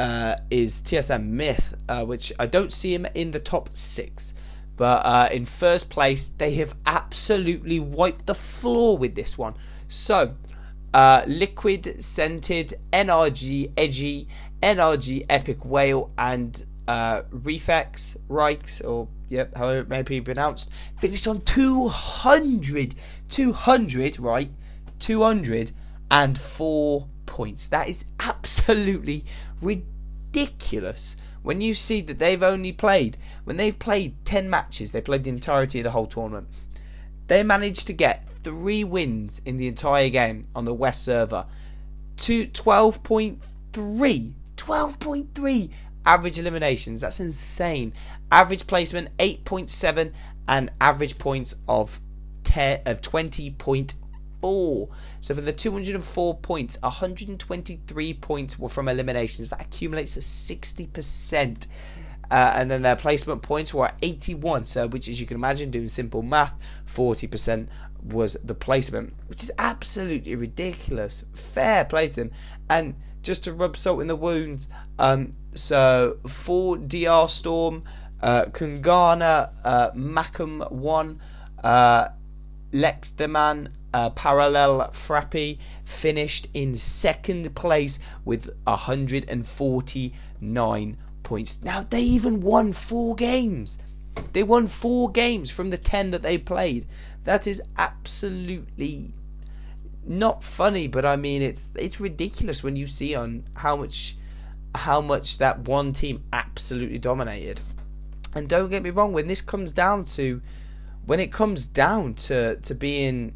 uh, 0.00 0.36
is 0.50 0.82
TSM 0.82 1.26
Myth, 1.26 1.74
uh, 1.86 2.06
which 2.06 2.32
I 2.38 2.46
don't 2.46 2.72
see 2.72 2.94
him 2.94 3.06
in 3.14 3.32
the 3.32 3.40
top 3.40 3.76
six. 3.76 4.32
But 4.76 5.04
uh, 5.04 5.28
in 5.30 5.44
first 5.44 5.90
place, 5.90 6.28
they 6.28 6.54
have 6.54 6.74
absolutely 6.86 7.80
wiped 7.80 8.26
the 8.26 8.34
floor 8.34 8.96
with 8.96 9.14
this 9.14 9.36
one. 9.36 9.54
So, 9.88 10.36
uh, 10.94 11.24
Liquid, 11.26 12.02
Scented, 12.02 12.72
NRG, 12.94 13.72
Edgy, 13.76 14.26
NRG, 14.62 15.26
Epic 15.28 15.66
Whale, 15.66 16.10
and 16.16 16.64
uh, 16.88 17.24
Reflex, 17.30 18.16
Rikes, 18.26 18.80
or 18.80 19.06
yep, 19.28 19.54
however 19.54 19.80
it 19.80 19.88
may 19.90 20.00
be 20.00 20.22
pronounced, 20.22 20.72
finished 20.98 21.28
on 21.28 21.42
200. 21.42 22.94
200, 23.28 24.18
right? 24.18 24.50
204 24.98 27.06
points. 27.26 27.68
That 27.68 27.88
is 27.88 28.06
absolutely 28.18 29.24
ridiculous. 29.60 31.16
When 31.42 31.60
you 31.60 31.74
see 31.74 32.00
that 32.02 32.18
they've 32.18 32.42
only 32.42 32.72
played, 32.72 33.16
when 33.44 33.56
they've 33.56 33.78
played 33.78 34.24
10 34.24 34.50
matches, 34.50 34.92
they 34.92 35.00
played 35.00 35.24
the 35.24 35.30
entirety 35.30 35.80
of 35.80 35.84
the 35.84 35.90
whole 35.90 36.06
tournament. 36.06 36.48
They 37.28 37.42
managed 37.42 37.86
to 37.86 37.92
get 37.92 38.28
three 38.42 38.84
wins 38.84 39.40
in 39.44 39.56
the 39.56 39.68
entire 39.68 40.08
game 40.08 40.44
on 40.54 40.64
the 40.64 40.74
West 40.74 41.04
server. 41.04 41.46
To 42.18 42.46
12.3. 42.46 44.34
12.3 44.56 45.70
average 46.04 46.38
eliminations. 46.38 47.00
That's 47.00 47.20
insane. 47.20 47.92
Average 48.30 48.66
placement 48.66 49.16
8.7 49.18 50.12
and 50.48 50.72
average 50.80 51.18
points 51.18 51.54
of 51.68 52.00
10 52.44 52.82
of 52.86 53.00
20.4 54.40 54.50
4. 54.50 54.88
So 55.20 55.34
for 55.34 55.40
the 55.40 55.52
204 55.52 56.38
points, 56.38 56.78
123 56.82 58.14
points 58.14 58.58
were 58.58 58.68
from 58.68 58.88
eliminations. 58.88 59.50
That 59.50 59.60
accumulates 59.60 60.14
to 60.14 60.20
60%. 60.20 61.68
Uh, 62.30 62.52
and 62.54 62.70
then 62.70 62.82
their 62.82 62.96
placement 62.96 63.42
points 63.42 63.74
were 63.74 63.90
81. 64.02 64.64
So, 64.64 64.86
which, 64.86 65.08
as 65.08 65.20
you 65.20 65.26
can 65.26 65.36
imagine, 65.36 65.70
doing 65.70 65.88
simple 65.88 66.22
math, 66.22 66.54
40% 66.86 67.68
was 68.04 68.34
the 68.34 68.54
placement, 68.54 69.14
which 69.26 69.42
is 69.42 69.50
absolutely 69.58 70.36
ridiculous. 70.36 71.24
Fair 71.34 71.84
play 71.84 72.08
to 72.08 72.16
them. 72.16 72.30
And 72.68 72.94
just 73.22 73.44
to 73.44 73.52
rub 73.52 73.76
salt 73.76 74.00
in 74.00 74.06
the 74.06 74.16
wounds, 74.16 74.68
um, 74.98 75.32
so 75.54 76.18
for 76.26 76.76
DR 76.78 77.28
Storm, 77.28 77.82
uh, 78.22 78.44
Kungana, 78.46 79.52
uh, 79.64 79.90
Macam 79.90 80.70
1, 80.70 81.20
uh, 81.64 82.08
Lex 82.72 83.10
Deman, 83.10 83.72
uh, 83.92 84.10
Parallel 84.10 84.90
Frappy 84.92 85.58
finished 85.84 86.46
in 86.54 86.74
second 86.74 87.54
place 87.54 87.98
with 88.24 88.50
149 88.64 90.96
points. 91.22 91.62
Now, 91.62 91.84
they 91.88 92.02
even 92.02 92.40
won 92.40 92.72
four 92.72 93.14
games. 93.14 93.82
They 94.32 94.42
won 94.42 94.66
four 94.66 95.10
games 95.10 95.50
from 95.50 95.70
the 95.70 95.78
10 95.78 96.10
that 96.10 96.22
they 96.22 96.38
played. 96.38 96.86
That 97.24 97.46
is 97.46 97.62
absolutely 97.76 99.12
not 100.06 100.42
funny, 100.42 100.88
but 100.88 101.04
I 101.04 101.16
mean 101.16 101.42
it's 101.42 101.70
it's 101.76 102.00
ridiculous 102.00 102.64
when 102.64 102.76
you 102.76 102.86
see 102.86 103.14
on 103.14 103.44
how 103.54 103.76
much 103.76 104.16
how 104.74 105.00
much 105.00 105.38
that 105.38 105.60
one 105.60 105.92
team 105.92 106.24
absolutely 106.32 106.98
dominated. 106.98 107.60
And 108.34 108.48
don't 108.48 108.70
get 108.70 108.82
me 108.82 108.90
wrong, 108.90 109.12
when 109.12 109.26
this 109.26 109.40
comes 109.40 109.72
down 109.72 110.04
to 110.16 110.40
when 111.06 111.20
it 111.20 111.32
comes 111.32 111.66
down 111.66 112.14
to 112.14 112.56
to 112.56 112.74
being 112.74 113.34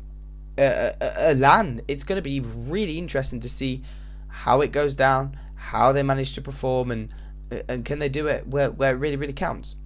a, 0.59 0.93
a, 1.01 1.33
a 1.33 1.35
LAN, 1.35 1.83
it's 1.89 2.05
going 2.05 2.17
to 2.17 2.23
be 2.23 2.41
really 2.41 2.99
interesting 2.99 3.41
to 3.41 3.49
see 3.49 3.83
how 4.29 4.61
it 4.61 4.73
goes 4.73 4.97
down, 4.97 5.39
how 5.55 5.93
they 5.93 6.03
manage 6.03 6.35
to 6.35 6.43
perform, 6.43 6.91
and 6.91 7.15
and 7.69 7.85
can 7.85 7.99
they 7.99 8.09
do 8.09 8.27
it 8.27 8.47
where, 8.49 8.71
where 8.71 8.95
it 8.95 8.99
really 8.99 9.17
really 9.17 9.33
counts. 9.33 9.77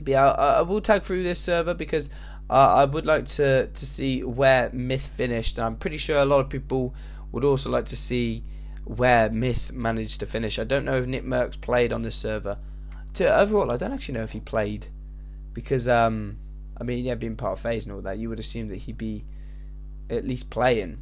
But 0.00 0.10
yeah, 0.10 0.30
I, 0.30 0.58
I 0.58 0.62
will 0.62 0.80
tag 0.80 1.02
through 1.02 1.22
this 1.22 1.40
server 1.40 1.74
because 1.74 2.10
uh, 2.50 2.74
I 2.78 2.84
would 2.84 3.06
like 3.06 3.24
to 3.26 3.68
to 3.68 3.86
see 3.86 4.22
where 4.22 4.70
Myth 4.72 5.06
finished. 5.06 5.58
And 5.58 5.66
I'm 5.66 5.76
pretty 5.76 5.98
sure 5.98 6.16
a 6.16 6.24
lot 6.24 6.40
of 6.40 6.48
people 6.48 6.94
would 7.32 7.44
also 7.44 7.70
like 7.70 7.86
to 7.86 7.96
see 7.96 8.42
where 8.84 9.30
Myth 9.30 9.72
managed 9.72 10.20
to 10.20 10.26
finish. 10.26 10.58
I 10.58 10.64
don't 10.64 10.84
know 10.84 10.98
if 10.98 11.06
Nick 11.06 11.24
Mercs 11.24 11.60
played 11.60 11.92
on 11.92 12.02
this 12.02 12.16
server. 12.16 12.58
To 13.14 13.40
overall, 13.40 13.72
I 13.72 13.76
don't 13.76 13.92
actually 13.92 14.14
know 14.14 14.24
if 14.24 14.32
he 14.32 14.40
played 14.40 14.88
because 15.52 15.88
um, 15.88 16.38
I 16.76 16.84
mean, 16.84 17.04
yeah, 17.04 17.14
being 17.14 17.36
part 17.36 17.52
of 17.52 17.60
FaZe 17.60 17.86
and 17.86 17.94
all 17.94 18.02
that, 18.02 18.18
you 18.18 18.28
would 18.28 18.40
assume 18.40 18.68
that 18.68 18.76
he'd 18.76 18.98
be 18.98 19.24
at 20.10 20.24
least 20.24 20.50
playing. 20.50 20.98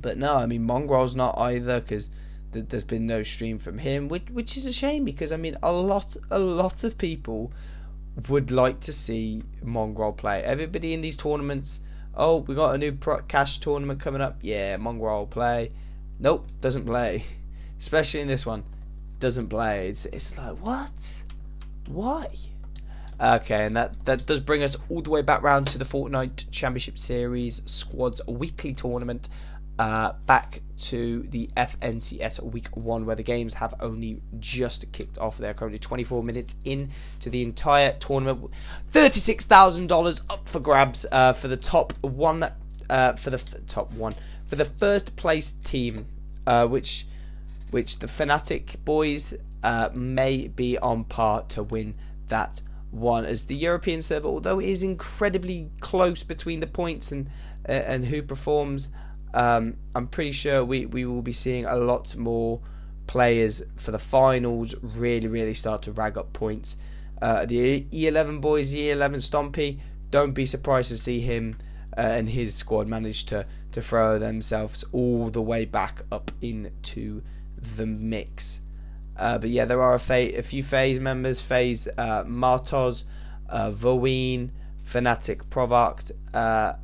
But 0.00 0.18
no, 0.18 0.34
I 0.34 0.46
mean 0.46 0.66
Mongraal's 0.66 1.16
not 1.16 1.36
either 1.38 1.80
because 1.80 2.10
th- 2.52 2.66
there's 2.68 2.84
been 2.84 3.06
no 3.06 3.22
stream 3.22 3.58
from 3.58 3.78
him, 3.78 4.08
which 4.08 4.30
which 4.30 4.56
is 4.56 4.66
a 4.66 4.72
shame 4.72 5.04
because 5.04 5.32
I 5.32 5.36
mean 5.36 5.54
a 5.62 5.72
lot 5.72 6.16
a 6.30 6.38
lot 6.38 6.84
of 6.84 6.98
people 6.98 7.52
would 8.28 8.50
like 8.50 8.80
to 8.80 8.92
see 8.92 9.42
Mongraal 9.64 10.16
play. 10.16 10.42
Everybody 10.42 10.92
in 10.92 11.00
these 11.00 11.16
tournaments, 11.16 11.80
oh, 12.14 12.38
we 12.38 12.54
got 12.54 12.74
a 12.74 12.78
new 12.78 12.92
pro- 12.92 13.22
cash 13.22 13.58
tournament 13.58 14.00
coming 14.00 14.20
up. 14.20 14.38
Yeah, 14.42 14.76
Mongrel 14.76 15.26
play. 15.26 15.70
Nope, 16.18 16.48
doesn't 16.60 16.84
play. 16.84 17.24
Especially 17.78 18.20
in 18.20 18.28
this 18.28 18.44
one, 18.44 18.64
doesn't 19.20 19.48
play. 19.48 19.88
It's 19.88 20.06
it's 20.06 20.36
like 20.38 20.56
what? 20.58 21.22
Why? 21.88 22.26
Okay, 23.20 23.64
and 23.64 23.76
that, 23.76 24.04
that 24.04 24.26
does 24.26 24.38
bring 24.38 24.62
us 24.62 24.76
all 24.88 25.02
the 25.02 25.10
way 25.10 25.22
back 25.22 25.42
round 25.42 25.66
to 25.68 25.78
the 25.78 25.84
Fortnite 25.84 26.52
Championship 26.52 26.98
Series 26.98 27.68
Squads 27.68 28.20
Weekly 28.28 28.72
Tournament. 28.72 29.28
Uh, 29.76 30.12
back 30.26 30.60
to 30.76 31.22
the 31.30 31.48
FNCS 31.56 32.42
Week 32.42 32.68
1, 32.76 33.06
where 33.06 33.16
the 33.16 33.22
games 33.24 33.54
have 33.54 33.74
only 33.80 34.20
just 34.38 34.92
kicked 34.92 35.18
off. 35.18 35.38
They're 35.38 35.54
currently 35.54 35.80
24 35.80 36.22
minutes 36.22 36.56
into 36.64 37.30
the 37.30 37.42
entire 37.42 37.92
tournament. 37.94 38.52
$36,000 38.92 40.32
up 40.32 40.48
for 40.48 40.60
grabs 40.60 41.04
uh, 41.10 41.32
for 41.32 41.48
the 41.48 41.56
top 41.56 41.92
one, 42.02 42.44
uh, 42.88 43.14
for 43.14 43.30
the 43.30 43.38
f- 43.38 43.66
top 43.66 43.92
one, 43.94 44.14
for 44.46 44.54
the 44.54 44.64
first 44.64 45.16
place 45.16 45.52
team, 45.52 46.06
uh, 46.46 46.66
which, 46.68 47.06
which 47.72 47.98
the 47.98 48.06
Fnatic 48.06 48.84
boys 48.84 49.36
uh, 49.64 49.90
may 49.92 50.46
be 50.48 50.78
on 50.78 51.02
par 51.04 51.42
to 51.48 51.64
win 51.64 51.94
that 52.28 52.60
one 52.90 53.24
as 53.24 53.44
the 53.44 53.54
European 53.54 54.02
server, 54.02 54.28
although 54.28 54.58
it 54.60 54.68
is 54.68 54.82
incredibly 54.82 55.70
close 55.80 56.24
between 56.24 56.60
the 56.60 56.66
points 56.66 57.12
and 57.12 57.28
uh, 57.68 57.72
and 57.72 58.06
who 58.06 58.22
performs. 58.22 58.90
um, 59.34 59.76
I'm 59.94 60.06
pretty 60.06 60.32
sure 60.32 60.64
we, 60.64 60.86
we 60.86 61.04
will 61.04 61.22
be 61.22 61.32
seeing 61.32 61.66
a 61.66 61.76
lot 61.76 62.16
more 62.16 62.60
players 63.06 63.62
for 63.76 63.90
the 63.90 63.98
finals 63.98 64.74
really, 64.82 65.28
really 65.28 65.54
start 65.54 65.82
to 65.82 65.92
rag 65.92 66.16
up 66.16 66.32
points. 66.32 66.76
Uh, 67.20 67.44
the 67.44 67.82
E11 67.90 68.40
boys, 68.40 68.74
E11 68.74 69.16
Stompy, 69.16 69.80
don't 70.10 70.32
be 70.32 70.46
surprised 70.46 70.88
to 70.90 70.96
see 70.96 71.20
him 71.20 71.56
uh, 71.96 72.00
and 72.00 72.30
his 72.30 72.54
squad 72.54 72.86
manage 72.86 73.24
to, 73.24 73.44
to 73.72 73.82
throw 73.82 74.18
themselves 74.18 74.84
all 74.92 75.28
the 75.28 75.42
way 75.42 75.64
back 75.64 76.02
up 76.12 76.30
into 76.40 77.22
the 77.76 77.86
mix. 77.86 78.60
Uh, 79.18 79.38
but 79.38 79.50
yeah, 79.50 79.64
there 79.64 79.82
are 79.82 79.94
a, 79.94 79.98
fa- 79.98 80.38
a 80.38 80.42
few 80.42 80.62
FaZe 80.62 81.00
members 81.00 81.42
FaZe 81.42 81.88
uh, 81.98 82.24
Martos, 82.24 83.04
uh, 83.48 83.70
Voeen, 83.70 84.50
Fnatic 84.82 85.50
Provoct, 85.50 86.12
uh, 86.32 86.74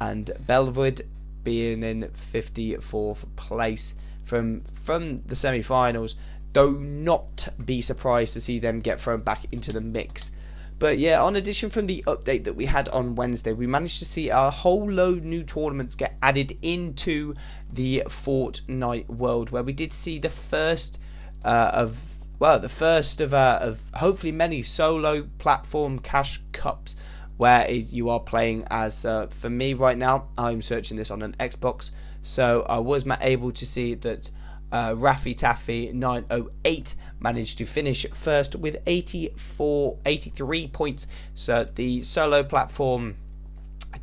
and 0.00 0.26
Belvoid 0.46 1.02
being 1.42 1.82
in 1.82 2.02
54th 2.02 3.24
place 3.36 3.94
from 4.24 4.62
from 4.62 5.18
the 5.18 5.36
semi-finals. 5.36 6.16
Do 6.52 6.78
not 6.80 7.48
be 7.64 7.80
surprised 7.80 8.32
to 8.32 8.40
see 8.40 8.58
them 8.58 8.80
get 8.80 9.00
thrown 9.00 9.20
back 9.20 9.46
into 9.52 9.72
the 9.72 9.80
mix. 9.80 10.32
But 10.80 10.98
yeah, 10.98 11.22
on 11.22 11.36
addition 11.36 11.68
from 11.68 11.86
the 11.86 12.02
update 12.06 12.44
that 12.44 12.56
we 12.56 12.64
had 12.64 12.88
on 12.88 13.14
Wednesday, 13.14 13.52
we 13.52 13.66
managed 13.66 13.98
to 13.98 14.06
see 14.06 14.30
a 14.30 14.50
whole 14.50 14.90
load 14.90 15.24
new 15.24 15.44
tournaments 15.44 15.94
get 15.94 16.16
added 16.22 16.56
into 16.62 17.34
the 17.70 18.02
Fortnite 18.06 19.08
world, 19.08 19.50
where 19.50 19.62
we 19.62 19.74
did 19.74 19.92
see 19.92 20.18
the 20.18 20.30
first 20.30 20.98
uh, 21.44 21.70
of 21.74 22.14
well, 22.38 22.58
the 22.58 22.70
first 22.70 23.20
of 23.20 23.34
uh, 23.34 23.58
of 23.60 23.90
hopefully 23.94 24.32
many 24.32 24.62
solo 24.62 25.28
platform 25.38 25.98
cash 25.98 26.40
cups 26.52 26.96
where 27.36 27.70
you 27.70 28.08
are 28.08 28.20
playing 28.20 28.64
as 28.70 29.04
uh, 29.04 29.26
for 29.28 29.48
me 29.48 29.74
right 29.74 29.96
now 29.96 30.28
I'm 30.36 30.62
searching 30.62 30.96
this 30.96 31.10
on 31.10 31.22
an 31.22 31.32
Xbox. 31.40 31.90
So 32.22 32.66
I 32.68 32.78
was 32.78 33.06
able 33.20 33.52
to 33.52 33.66
see 33.66 33.94
that 33.94 34.30
uh, 34.72 34.94
Raffy 34.94 35.34
Taffy 35.36 35.90
908 35.92 36.94
managed 37.18 37.58
to 37.58 37.64
finish 37.64 38.06
first 38.10 38.56
with 38.56 38.82
84 38.86 39.98
83 40.06 40.68
points. 40.68 41.06
So 41.34 41.64
the 41.64 42.02
solo 42.02 42.42
platform 42.42 43.16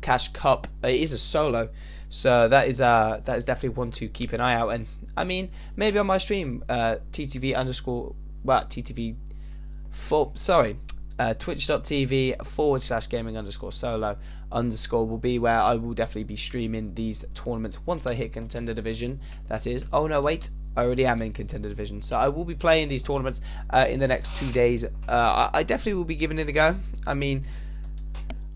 cash 0.00 0.32
cup 0.32 0.66
it 0.84 0.94
is 0.94 1.12
a 1.12 1.18
solo. 1.18 1.70
So 2.08 2.48
that 2.48 2.68
is 2.68 2.80
uh 2.80 3.20
that 3.24 3.36
is 3.36 3.44
definitely 3.44 3.76
one 3.76 3.90
to 3.92 4.08
keep 4.08 4.32
an 4.32 4.40
eye 4.40 4.54
out. 4.54 4.70
And 4.70 4.86
I 5.18 5.24
mean 5.24 5.50
maybe 5.76 5.98
on 5.98 6.06
my 6.06 6.18
stream 6.18 6.64
uh 6.68 6.96
TTV 7.12 7.54
underscore 7.54 8.14
well 8.44 8.62
TTV 8.64 9.16
four 9.90 10.30
sorry 10.34 10.76
uh, 11.18 11.34
twitch.tv 11.34 12.46
forward 12.46 12.80
slash 12.80 13.08
gaming 13.08 13.36
underscore 13.36 13.72
solo 13.72 14.16
underscore 14.52 15.06
will 15.06 15.18
be 15.18 15.38
where 15.38 15.58
I 15.58 15.74
will 15.74 15.94
definitely 15.94 16.24
be 16.24 16.36
streaming 16.36 16.94
these 16.94 17.24
tournaments 17.34 17.84
once 17.86 18.06
I 18.06 18.14
hit 18.14 18.32
contender 18.32 18.72
division. 18.72 19.20
That 19.48 19.66
is, 19.66 19.86
oh 19.92 20.06
no, 20.06 20.20
wait, 20.20 20.50
I 20.76 20.84
already 20.84 21.06
am 21.06 21.20
in 21.22 21.32
contender 21.32 21.68
division, 21.68 22.02
so 22.02 22.16
I 22.16 22.28
will 22.28 22.44
be 22.44 22.54
playing 22.54 22.88
these 22.88 23.02
tournaments 23.02 23.40
uh, 23.70 23.86
in 23.88 23.98
the 23.98 24.06
next 24.06 24.36
two 24.36 24.50
days. 24.52 24.84
Uh, 24.84 24.88
I, 25.08 25.50
I, 25.54 25.62
definitely 25.64 25.94
will 25.94 26.04
be 26.04 26.14
giving 26.14 26.38
it 26.38 26.48
a 26.48 26.52
go. 26.52 26.76
I 27.06 27.14
mean, 27.14 27.44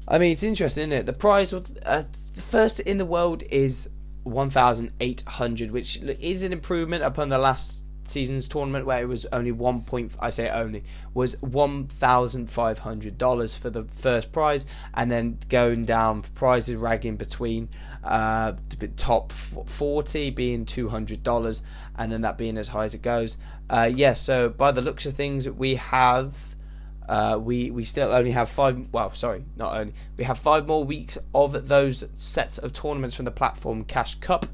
I 0.06 0.18
mean 0.18 0.32
it's 0.32 0.44
interesting, 0.44 0.82
isn't 0.82 0.92
it? 0.92 1.06
The 1.06 1.12
prize, 1.12 1.52
uh, 1.52 1.60
the 1.84 2.42
first 2.42 2.80
in 2.80 2.98
the 2.98 3.04
world 3.04 3.42
is 3.50 3.90
1,800, 4.24 5.70
which 5.70 6.02
is 6.02 6.42
an 6.42 6.52
improvement 6.52 7.02
upon 7.02 7.28
the 7.28 7.38
last 7.38 7.84
season's 8.04 8.48
tournament 8.48 8.84
where 8.84 9.00
it 9.00 9.06
was 9.06 9.26
only 9.26 9.52
one 9.52 9.80
point 9.82 10.14
I 10.18 10.30
say 10.30 10.48
only 10.50 10.82
was 11.14 11.40
one 11.40 11.86
thousand 11.86 12.50
five 12.50 12.80
hundred 12.80 13.16
dollars 13.16 13.56
for 13.56 13.70
the 13.70 13.84
first 13.84 14.32
prize 14.32 14.66
and 14.94 15.10
then 15.10 15.38
going 15.48 15.84
down 15.84 16.22
prizes 16.34 16.76
ragging 16.76 17.16
between 17.16 17.68
uh, 18.02 18.54
top 18.96 19.30
forty 19.32 20.30
being 20.30 20.64
two 20.64 20.88
hundred 20.88 21.22
dollars 21.22 21.62
and 21.96 22.10
then 22.10 22.22
that 22.22 22.38
being 22.38 22.58
as 22.58 22.68
high 22.68 22.84
as 22.84 22.94
it 22.94 23.02
goes. 23.02 23.38
Uh, 23.70 23.88
yes, 23.88 23.98
yeah, 23.98 24.12
so 24.14 24.48
by 24.48 24.72
the 24.72 24.82
looks 24.82 25.06
of 25.06 25.14
things 25.14 25.48
we 25.48 25.76
have 25.76 26.56
uh, 27.08 27.38
we 27.42 27.70
we 27.70 27.84
still 27.84 28.10
only 28.10 28.30
have 28.30 28.48
five. 28.48 28.88
Well, 28.92 29.12
sorry, 29.12 29.44
not 29.56 29.76
only 29.76 29.92
we 30.16 30.24
have 30.24 30.38
five 30.38 30.66
more 30.66 30.84
weeks 30.84 31.18
of 31.34 31.68
those 31.68 32.04
sets 32.16 32.58
of 32.58 32.72
tournaments 32.72 33.16
from 33.16 33.24
the 33.24 33.30
platform 33.30 33.84
Cash 33.84 34.16
Cup. 34.16 34.46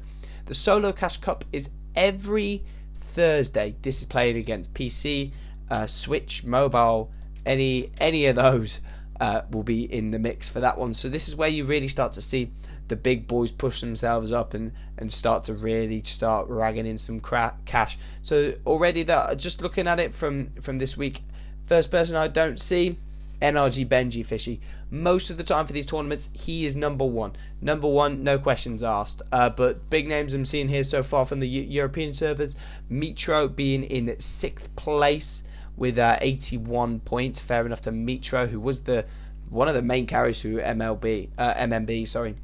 The 0.45 0.53
solo 0.53 0.91
Cash 0.91 1.17
Cup 1.17 1.45
is 1.51 1.69
every 1.95 2.63
Thursday. 2.95 3.75
This 3.81 4.01
is 4.01 4.07
playing 4.07 4.37
against 4.37 4.73
PC, 4.73 5.33
uh, 5.69 5.85
Switch, 5.85 6.43
mobile, 6.43 7.11
any 7.45 7.91
any 7.99 8.25
of 8.25 8.35
those 8.35 8.81
uh, 9.19 9.41
will 9.51 9.63
be 9.63 9.83
in 9.83 10.11
the 10.11 10.19
mix 10.19 10.49
for 10.49 10.59
that 10.59 10.77
one. 10.77 10.93
So 10.93 11.09
this 11.09 11.27
is 11.27 11.35
where 11.35 11.49
you 11.49 11.65
really 11.65 11.87
start 11.87 12.13
to 12.13 12.21
see 12.21 12.51
the 12.87 12.95
big 12.95 13.27
boys 13.27 13.51
push 13.51 13.81
themselves 13.81 14.31
up 14.31 14.53
and, 14.53 14.71
and 14.97 15.11
start 15.11 15.43
to 15.45 15.53
really 15.53 16.01
start 16.03 16.47
ragging 16.49 16.85
in 16.85 16.97
some 16.97 17.19
cash. 17.19 17.97
So 18.21 18.55
already 18.65 19.03
that 19.03 19.37
just 19.37 19.61
looking 19.61 19.87
at 19.87 19.99
it 19.99 20.13
from 20.13 20.51
from 20.61 20.77
this 20.77 20.97
week, 20.97 21.21
first 21.69 21.91
person 21.91 22.15
I 22.15 22.27
don't 22.27 22.59
see 22.59 22.97
NRG 23.41 23.87
Benjyfishy. 23.87 24.59
Most 24.89 25.29
of 25.29 25.37
the 25.37 25.43
time 25.43 25.67
for 25.67 25.71
these 25.71 25.85
tournaments, 25.85 26.29
he 26.33 26.65
is 26.65 26.75
number 26.75 27.05
one. 27.05 27.33
Number 27.61 27.87
one, 27.87 28.23
no 28.23 28.39
questions 28.39 28.81
asked. 28.81 29.21
Uh, 29.31 29.51
but 29.51 29.87
big 29.91 30.07
names 30.07 30.33
I'm 30.33 30.45
seeing 30.45 30.67
here 30.67 30.83
so 30.83 31.03
far 31.03 31.25
from 31.25 31.39
the 31.39 31.47
U- 31.47 31.61
European 31.61 32.11
servers. 32.11 32.55
Mitro 32.91 33.55
being 33.55 33.83
in 33.83 34.19
sixth 34.19 34.75
place 34.75 35.43
with 35.77 35.99
uh, 35.99 36.17
81 36.19 37.01
points. 37.01 37.39
Fair 37.39 37.65
enough 37.67 37.81
to 37.81 37.91
Mitro, 37.91 38.49
who 38.49 38.59
was 38.59 38.83
the 38.83 39.05
one 39.49 39.67
of 39.67 39.75
the 39.75 39.83
main 39.83 40.07
carriers 40.07 40.41
to 40.41 40.57
MLB, 40.57 41.29
uh, 41.37 41.53
MMB. 41.53 42.07
Sorry, 42.07 42.35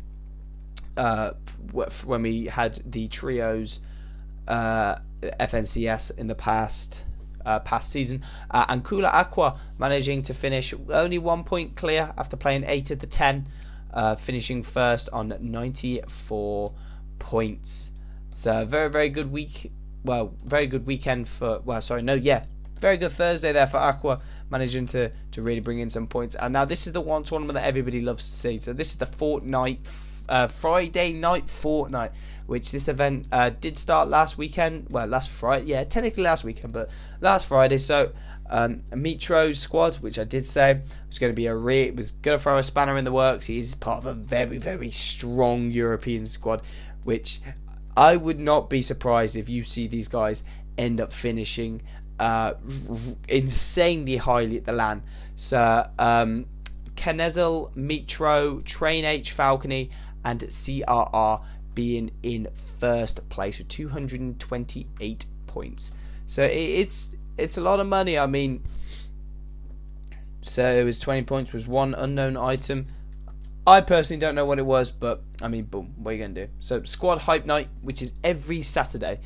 uh, 0.98 1.32
when 2.06 2.22
we 2.22 2.46
had 2.46 2.80
the 2.86 3.08
trios 3.08 3.80
uh, 4.48 4.98
FNCS 5.22 6.18
in 6.18 6.28
the 6.28 6.36
past 6.36 7.04
uh, 7.46 7.60
past 7.60 7.92
season. 7.92 8.24
Uh, 8.52 8.66
and 8.70 8.84
Kula 8.84 9.12
Aqua 9.12 9.60
managing 9.78 10.22
to 10.24 10.34
finish 10.34 10.74
only 10.90 11.18
one 11.18 11.44
point 11.44 11.76
clear 11.76 12.14
after 12.18 12.38
playing 12.38 12.64
8 12.66 12.92
of 12.92 13.00
the 13.00 13.08
10, 13.08 13.48
uh, 13.94 14.16
finishing 14.16 14.64
first 14.64 15.10
on 15.14 15.36
94 15.40 16.74
points. 17.20 17.92
So, 18.32 18.66
very, 18.66 18.90
very 18.90 19.10
good 19.10 19.32
week. 19.32 19.72
Well, 20.04 20.36
very 20.44 20.68
good 20.68 20.86
weekend 20.86 21.28
for. 21.28 21.62
Well, 21.64 21.82
sorry, 21.82 22.02
no, 22.02 22.14
yeah. 22.14 22.46
Very 22.80 22.98
good 22.98 23.14
Thursday 23.14 23.54
there 23.54 23.68
for 23.68 23.78
Aqua, 23.78 24.20
managing 24.50 24.86
to, 24.88 25.10
to 25.32 25.42
really 25.42 25.62
bring 25.62 25.80
in 25.80 25.90
some 25.90 26.08
points. 26.08 26.36
And 26.36 26.52
now 26.52 26.66
this 26.66 26.88
is 26.88 26.94
the 26.94 27.02
one 27.02 27.24
tournament 27.24 27.56
that 27.56 27.66
everybody 27.66 28.02
loves 28.02 28.26
to 28.26 28.40
see. 28.40 28.60
So 28.60 28.74
this 28.74 28.90
is 28.90 28.98
the 28.98 29.06
Fortnite, 29.06 30.26
uh, 30.28 30.48
Friday 30.48 31.14
night 31.14 31.46
Fortnite 31.46 32.12
which 32.46 32.72
this 32.72 32.88
event 32.88 33.28
uh, 33.32 33.50
did 33.50 33.78
start 33.78 34.08
last 34.08 34.38
weekend. 34.38 34.88
Well, 34.90 35.08
last 35.08 35.30
Friday, 35.30 35.66
yeah, 35.66 35.84
technically 35.84 36.24
last 36.24 36.44
weekend, 36.44 36.74
but 36.74 36.90
last 37.22 37.48
Friday. 37.48 37.78
So 37.78 38.12
um, 38.50 38.84
Mitro's 38.92 39.60
squad, 39.60 39.96
which 39.96 40.20
I 40.20 40.24
did 40.24 40.46
say 40.46 40.82
was 41.08 41.20
going 41.20 41.32
to 41.32 41.36
be 41.36 41.48
a 41.48 41.56
re- 41.56 41.92
was 41.92 42.12
going 42.12 42.38
to 42.38 42.44
throw 42.44 42.58
a 42.58 42.64
spanner 42.64 42.98
in 42.98 43.06
the 43.06 43.12
works. 43.12 43.48
He's 43.48 43.76
part 43.76 44.00
of 44.00 44.06
a 44.06 44.14
very 44.14 44.58
very 44.58 44.92
strong 44.92 45.72
European 45.72 46.28
squad, 46.28 46.62
which 47.04 47.42
I 47.98 48.18
would 48.18 48.40
not 48.40 48.70
be 48.70 48.82
surprised 48.82 49.36
if 49.36 49.50
you 49.50 49.64
see 49.64 49.88
these 49.88 50.08
guys 50.08 50.44
end 50.78 51.00
up 51.00 51.12
finishing 51.12 51.82
uh, 52.20 52.54
insanely 53.28 54.18
highly 54.18 54.58
at 54.58 54.66
the 54.66 54.74
LAN. 54.74 55.04
So 55.36 55.88
um, 55.98 56.46
Kenezel, 56.96 57.74
Mitro, 57.76 58.64
Train 58.64 59.06
H, 59.06 59.36
Falcony, 59.36 59.92
and 60.24 60.40
CRR 60.42 61.44
being 61.76 62.12
in 62.24 62.48
first 62.80 63.28
place 63.30 63.60
with 63.60 63.68
228 63.68 65.26
points. 65.46 65.92
So 66.26 66.44
it's 66.44 67.16
it's 67.38 67.58
a 67.58 67.62
lot 67.62 67.80
of 67.80 67.88
money. 67.88 68.18
I 68.18 68.28
mean, 68.28 68.64
so 70.42 70.68
it 70.68 70.84
was 70.84 71.00
20 71.00 71.24
points 71.24 71.54
was 71.54 71.68
one 71.68 71.94
unknown 71.94 72.38
item. 72.38 72.88
I 73.68 73.82
personally 73.82 74.20
don't 74.20 74.36
know 74.36 74.46
what 74.46 74.60
it 74.60 74.66
was, 74.66 74.92
but 74.92 75.24
I 75.42 75.48
mean, 75.48 75.66
boom, 75.66 75.94
what 75.98 76.12
are 76.12 76.14
you 76.14 76.22
gonna 76.22 76.46
do? 76.46 76.48
So 76.60 76.84
squad 76.84 77.20
hype 77.20 77.46
night, 77.46 77.68
which 77.82 78.02
is 78.02 78.14
every 78.24 78.62
Saturday, 78.62 79.20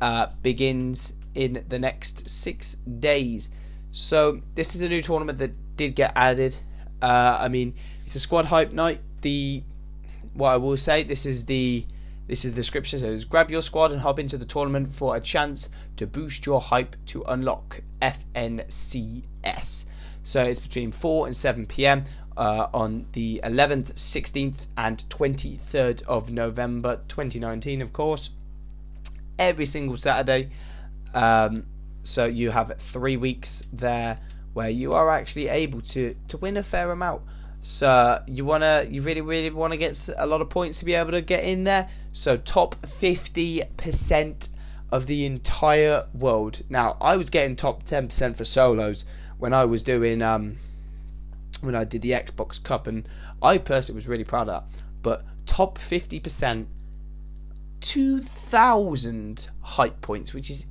uh, 0.00 0.28
begins 0.42 1.14
in 1.34 1.64
the 1.68 1.78
next 1.78 2.28
six 2.28 2.74
days. 2.76 3.50
So 3.90 4.42
this 4.54 4.74
is 4.74 4.82
a 4.82 4.88
new 4.88 5.00
tournament 5.00 5.38
that 5.38 5.76
did 5.76 5.94
get 5.94 6.12
added. 6.14 6.56
Uh, 7.00 7.38
I 7.40 7.48
mean, 7.48 7.74
it's 8.04 8.14
a 8.14 8.20
squad 8.20 8.44
hype 8.44 8.72
night. 8.72 9.00
The 9.22 9.62
what 10.34 10.50
I 10.50 10.56
will 10.58 10.76
say, 10.76 11.02
this 11.02 11.24
is 11.24 11.46
the 11.46 11.86
this 12.26 12.44
is 12.44 12.52
the 12.52 12.56
description. 12.56 12.98
So 12.98 13.16
grab 13.28 13.50
your 13.50 13.62
squad 13.62 13.92
and 13.92 14.00
hop 14.00 14.18
into 14.18 14.36
the 14.36 14.44
tournament 14.44 14.92
for 14.92 15.16
a 15.16 15.20
chance 15.20 15.68
to 15.96 16.06
boost 16.06 16.44
your 16.46 16.60
hype 16.60 16.96
to 17.06 17.22
unlock 17.28 17.82
FNCS. 18.02 19.86
So 20.22 20.42
it's 20.42 20.60
between 20.60 20.90
4 20.90 21.26
and 21.26 21.36
7 21.36 21.66
p.m. 21.66 22.02
Uh, 22.36 22.68
on 22.74 23.06
the 23.12 23.40
11th, 23.44 23.94
16th, 23.94 24.66
and 24.76 24.98
23rd 25.08 26.02
of 26.04 26.30
November 26.30 27.00
2019, 27.08 27.80
of 27.80 27.92
course. 27.92 28.30
Every 29.38 29.66
single 29.66 29.96
Saturday. 29.96 30.50
Um, 31.14 31.66
so 32.02 32.26
you 32.26 32.50
have 32.50 32.74
three 32.78 33.16
weeks 33.16 33.66
there 33.72 34.18
where 34.52 34.68
you 34.68 34.94
are 34.94 35.10
actually 35.10 35.48
able 35.48 35.80
to, 35.80 36.16
to 36.28 36.36
win 36.38 36.56
a 36.56 36.62
fair 36.62 36.90
amount. 36.90 37.22
So 37.68 38.22
you 38.28 38.44
wanna, 38.44 38.86
you 38.88 39.02
really, 39.02 39.22
really 39.22 39.50
want 39.50 39.72
to 39.72 39.76
get 39.76 40.08
a 40.16 40.24
lot 40.24 40.40
of 40.40 40.48
points 40.48 40.78
to 40.78 40.84
be 40.84 40.94
able 40.94 41.10
to 41.10 41.20
get 41.20 41.42
in 41.42 41.64
there. 41.64 41.88
So 42.12 42.36
top 42.36 42.86
fifty 42.86 43.64
percent 43.76 44.50
of 44.92 45.08
the 45.08 45.26
entire 45.26 46.04
world. 46.14 46.62
Now 46.68 46.96
I 47.00 47.16
was 47.16 47.28
getting 47.28 47.56
top 47.56 47.82
ten 47.82 48.06
percent 48.06 48.36
for 48.36 48.44
solos 48.44 49.04
when 49.38 49.52
I 49.52 49.64
was 49.64 49.82
doing 49.82 50.22
um 50.22 50.58
when 51.60 51.74
I 51.74 51.82
did 51.82 52.02
the 52.02 52.12
Xbox 52.12 52.62
Cup, 52.62 52.86
and 52.86 53.08
I 53.42 53.58
personally 53.58 53.96
was 53.96 54.06
really 54.06 54.22
proud 54.22 54.48
of 54.48 54.62
that. 54.70 54.82
But 55.02 55.24
top 55.44 55.76
fifty 55.76 56.20
percent, 56.20 56.68
two 57.80 58.20
thousand 58.20 59.48
hype 59.60 60.00
points, 60.02 60.32
which 60.32 60.50
is 60.50 60.66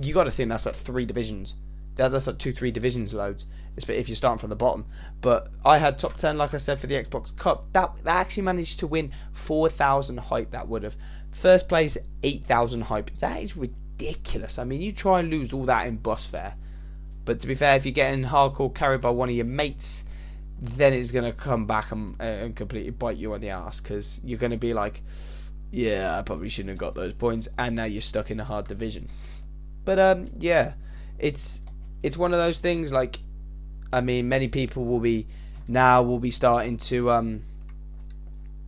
you 0.00 0.14
got 0.14 0.24
to 0.24 0.30
think 0.30 0.50
that's 0.50 0.66
like 0.66 0.76
three 0.76 1.06
divisions. 1.06 1.56
That's 1.96 2.28
like 2.28 2.38
two, 2.38 2.52
three 2.52 2.70
divisions 2.70 3.14
loads 3.14 3.46
if 3.76 4.08
you're 4.08 4.16
starting 4.16 4.38
from 4.38 4.50
the 4.50 4.56
bottom. 4.56 4.86
But 5.20 5.48
I 5.64 5.78
had 5.78 5.98
top 5.98 6.14
10, 6.14 6.36
like 6.36 6.54
I 6.54 6.58
said, 6.58 6.78
for 6.78 6.86
the 6.86 6.94
Xbox 6.94 7.36
Cup. 7.36 7.72
That, 7.72 7.96
that 8.04 8.16
actually 8.16 8.44
managed 8.44 8.78
to 8.80 8.86
win 8.86 9.12
4,000 9.32 10.18
hype, 10.18 10.50
that 10.50 10.68
would 10.68 10.82
have. 10.82 10.96
First 11.30 11.68
place, 11.68 11.96
8,000 12.22 12.82
hype. 12.82 13.10
That 13.18 13.42
is 13.42 13.56
ridiculous. 13.56 14.58
I 14.58 14.64
mean, 14.64 14.80
you 14.80 14.92
try 14.92 15.20
and 15.20 15.30
lose 15.30 15.52
all 15.52 15.64
that 15.66 15.86
in 15.86 15.96
bus 15.96 16.26
fare. 16.26 16.56
But 17.24 17.40
to 17.40 17.46
be 17.46 17.54
fair, 17.54 17.76
if 17.76 17.84
you're 17.84 17.92
getting 17.92 18.24
hardcore 18.24 18.74
carried 18.74 19.00
by 19.00 19.10
one 19.10 19.28
of 19.28 19.34
your 19.34 19.44
mates, 19.44 20.04
then 20.60 20.94
it's 20.94 21.10
going 21.10 21.24
to 21.24 21.32
come 21.32 21.66
back 21.66 21.92
and, 21.92 22.14
and 22.20 22.56
completely 22.56 22.90
bite 22.90 23.16
you 23.16 23.34
on 23.34 23.40
the 23.40 23.50
ass 23.50 23.80
because 23.80 24.20
you're 24.24 24.38
going 24.38 24.52
to 24.52 24.56
be 24.56 24.72
like, 24.72 25.02
yeah, 25.70 26.18
I 26.18 26.22
probably 26.22 26.48
shouldn't 26.48 26.70
have 26.70 26.78
got 26.78 26.94
those 26.94 27.12
points. 27.12 27.48
And 27.58 27.76
now 27.76 27.84
you're 27.84 28.00
stuck 28.00 28.30
in 28.30 28.40
a 28.40 28.44
hard 28.44 28.68
division. 28.68 29.08
But 29.84 29.98
um, 29.98 30.26
yeah, 30.38 30.74
it's 31.18 31.62
it's 32.02 32.16
one 32.16 32.32
of 32.32 32.38
those 32.38 32.58
things 32.58 32.92
like 32.92 33.18
I 33.92 34.00
mean, 34.00 34.28
many 34.28 34.48
people 34.48 34.84
will 34.84 35.00
be 35.00 35.26
now 35.68 36.02
will 36.02 36.20
be 36.20 36.30
starting 36.30 36.76
to 36.76 37.10
um 37.10 37.42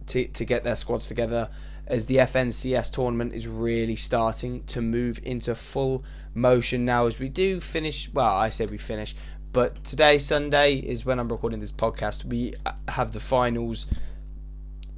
to 0.07 0.27
to 0.29 0.45
get 0.45 0.65
their 0.65 0.77
squads 0.77 1.07
together 1.09 1.49
as 1.87 2.07
the 2.07 2.17
FNCS 2.17 2.93
tournament 2.93 3.33
is 3.33 3.49
really 3.49 3.97
starting 3.97 4.63
to 4.65 4.83
move 4.83 5.21
into 5.23 5.55
full 5.55 6.05
motion 6.35 6.85
now 6.85 7.07
as 7.07 7.19
we 7.19 7.29
do 7.29 7.61
finish 7.61 8.13
well 8.13 8.35
I 8.35 8.51
say 8.51 8.67
we 8.67 8.79
finish 8.79 9.15
but 9.53 9.83
today 9.85 10.19
Sunday 10.19 10.75
is 10.75 11.07
when 11.07 11.19
I'm 11.19 11.29
recording 11.29 11.59
this 11.59 11.73
podcast. 11.73 12.25
We 12.27 12.55
have 12.87 13.13
the 13.13 13.21
finals. 13.21 13.87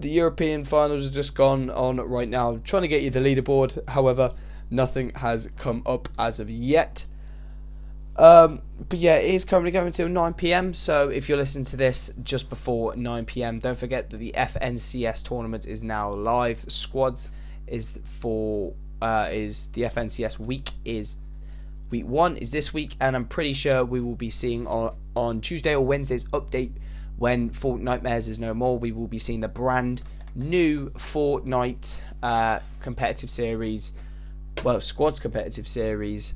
The 0.00 0.10
European 0.10 0.64
finals 0.64 1.06
are 1.06 1.12
just 1.12 1.36
gone 1.36 1.70
on 1.70 1.98
right 1.98 2.28
now. 2.28 2.50
I'm 2.50 2.62
trying 2.62 2.82
to 2.82 2.88
get 2.88 3.02
you 3.02 3.10
the 3.10 3.20
leaderboard. 3.20 3.88
However 3.88 4.34
nothing 4.70 5.10
has 5.16 5.48
come 5.56 5.82
up 5.86 6.08
as 6.18 6.40
of 6.40 6.48
yet 6.50 7.06
um, 8.16 8.62
but 8.88 8.98
yeah, 8.98 9.16
it 9.16 9.34
is 9.34 9.44
currently 9.44 9.70
going 9.70 9.86
until 9.86 10.08
9 10.08 10.34
pm. 10.34 10.74
So 10.74 11.08
if 11.08 11.28
you're 11.28 11.38
listening 11.38 11.64
to 11.66 11.76
this 11.76 12.12
just 12.22 12.50
before 12.50 12.96
9 12.96 13.24
pm, 13.24 13.58
don't 13.58 13.76
forget 13.76 14.10
that 14.10 14.16
the 14.18 14.32
FNCS 14.32 15.26
tournament 15.26 15.66
is 15.66 15.82
now 15.82 16.10
live. 16.10 16.64
Squads 16.68 17.30
is 17.66 17.98
for 18.04 18.74
uh, 19.00 19.28
is 19.30 19.68
the 19.68 19.82
FNCS 19.82 20.38
week 20.38 20.70
is 20.84 21.20
week 21.90 22.06
one 22.06 22.36
is 22.36 22.52
this 22.52 22.74
week, 22.74 22.94
and 23.00 23.16
I'm 23.16 23.26
pretty 23.26 23.52
sure 23.52 23.84
we 23.84 24.00
will 24.00 24.16
be 24.16 24.30
seeing 24.30 24.66
on 24.66 24.94
on 25.16 25.40
Tuesday 25.40 25.74
or 25.74 25.84
Wednesday's 25.84 26.24
update 26.26 26.72
when 27.16 27.50
Fortnitemares 27.50 28.28
is 28.28 28.38
no 28.38 28.54
more. 28.54 28.78
We 28.78 28.92
will 28.92 29.08
be 29.08 29.18
seeing 29.18 29.40
the 29.40 29.48
brand 29.48 30.02
new 30.34 30.90
Fortnite 30.90 32.00
uh, 32.22 32.60
competitive 32.80 33.30
series, 33.30 33.92
well, 34.62 34.80
squads 34.80 35.20
competitive 35.20 35.66
series 35.66 36.34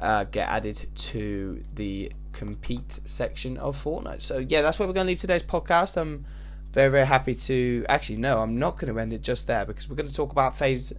uh, 0.00 0.24
get 0.24 0.48
added 0.48 0.86
to 0.94 1.62
the 1.74 2.10
compete 2.32 3.00
section 3.04 3.56
of 3.58 3.76
Fortnite. 3.76 4.22
So 4.22 4.38
yeah, 4.38 4.62
that's 4.62 4.78
where 4.78 4.88
we're 4.88 4.94
going 4.94 5.06
to 5.06 5.10
leave 5.10 5.18
today's 5.18 5.42
podcast. 5.42 5.96
I'm 5.96 6.24
very 6.72 6.90
very 6.90 7.06
happy 7.06 7.34
to 7.34 7.84
actually 7.88 8.18
no, 8.18 8.38
I'm 8.38 8.58
not 8.58 8.78
going 8.78 8.92
to 8.92 9.00
end 9.00 9.12
it 9.12 9.22
just 9.22 9.46
there 9.46 9.64
because 9.64 9.88
we're 9.88 9.96
going 9.96 10.08
to 10.08 10.14
talk 10.14 10.32
about 10.32 10.56
phase 10.56 10.92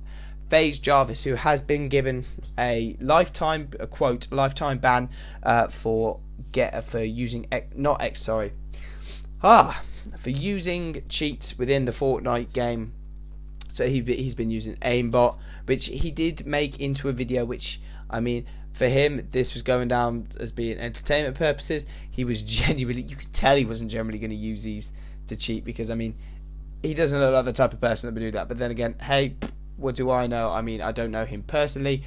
FaZe 0.49 0.79
Jarvis, 0.79 1.23
who 1.23 1.35
has 1.35 1.61
been 1.61 1.87
given 1.87 2.25
a 2.57 2.97
lifetime 2.99 3.69
a 3.79 3.87
quote 3.87 4.31
lifetime 4.31 4.79
ban 4.79 5.09
uh, 5.43 5.67
for 5.67 6.19
get 6.51 6.83
for 6.83 7.01
using 7.01 7.47
X, 7.51 7.67
not 7.75 8.01
X 8.01 8.21
sorry 8.21 8.51
ah 9.43 9.81
for 10.17 10.29
using 10.29 11.03
cheats 11.09 11.57
within 11.57 11.85
the 11.85 11.91
Fortnite 11.91 12.53
game. 12.53 12.93
So 13.69 13.87
he 13.87 14.01
he's 14.01 14.35
been 14.35 14.51
using 14.51 14.75
aimbot, 14.77 15.37
which 15.65 15.85
he 15.87 16.11
did 16.11 16.45
make 16.45 16.79
into 16.79 17.07
a 17.07 17.13
video, 17.13 17.45
which 17.45 17.79
I 18.11 18.19
mean 18.19 18.45
for 18.73 18.87
him, 18.87 19.27
this 19.31 19.53
was 19.53 19.63
going 19.63 19.87
down 19.87 20.27
as 20.39 20.51
being 20.51 20.77
entertainment 20.77 21.37
purposes. 21.37 21.85
He 22.09 22.23
was 22.23 22.41
genuinely, 22.43 23.01
you 23.01 23.15
could 23.15 23.33
tell 23.33 23.55
he 23.55 23.65
wasn't 23.65 23.91
generally 23.91 24.19
going 24.19 24.31
to 24.31 24.35
use 24.35 24.63
these 24.63 24.91
to 25.27 25.35
cheat 25.35 25.65
because, 25.65 25.91
I 25.91 25.95
mean, 25.95 26.15
he 26.81 26.93
doesn't 26.93 27.19
look 27.19 27.33
like 27.33 27.45
the 27.45 27.53
type 27.53 27.73
of 27.73 27.81
person 27.81 28.07
that 28.07 28.19
would 28.19 28.25
do 28.25 28.31
that. 28.31 28.47
But 28.47 28.57
then 28.57 28.71
again, 28.71 28.95
hey, 29.01 29.35
what 29.77 29.95
do 29.95 30.09
I 30.09 30.27
know? 30.27 30.49
I 30.49 30.61
mean, 30.61 30.81
I 30.81 30.91
don't 30.91 31.11
know 31.11 31.25
him 31.25 31.43
personally, 31.43 32.03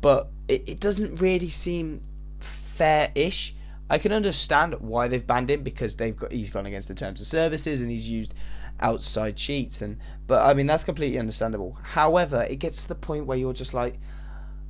but 0.00 0.28
it, 0.46 0.68
it 0.68 0.80
doesn't 0.80 1.20
really 1.20 1.48
seem 1.48 2.02
fair 2.38 3.10
ish. 3.14 3.54
I 3.90 3.98
can 3.98 4.12
understand 4.12 4.74
why 4.80 5.08
they've 5.08 5.26
banned 5.26 5.50
him 5.50 5.62
because 5.62 5.96
they've 5.96 6.14
got 6.14 6.30
he's 6.30 6.50
gone 6.50 6.66
against 6.66 6.88
the 6.88 6.94
terms 6.94 7.22
of 7.22 7.26
services 7.26 7.80
and 7.80 7.90
he's 7.90 8.08
used 8.08 8.34
outside 8.80 9.34
cheats 9.34 9.80
and 9.80 9.96
but 10.26 10.44
I 10.44 10.52
mean 10.52 10.66
that's 10.66 10.84
completely 10.84 11.18
understandable. 11.18 11.78
However, 11.82 12.46
it 12.50 12.56
gets 12.56 12.82
to 12.82 12.88
the 12.88 12.94
point 12.94 13.24
where 13.24 13.38
you're 13.38 13.54
just 13.54 13.72
like 13.72 13.94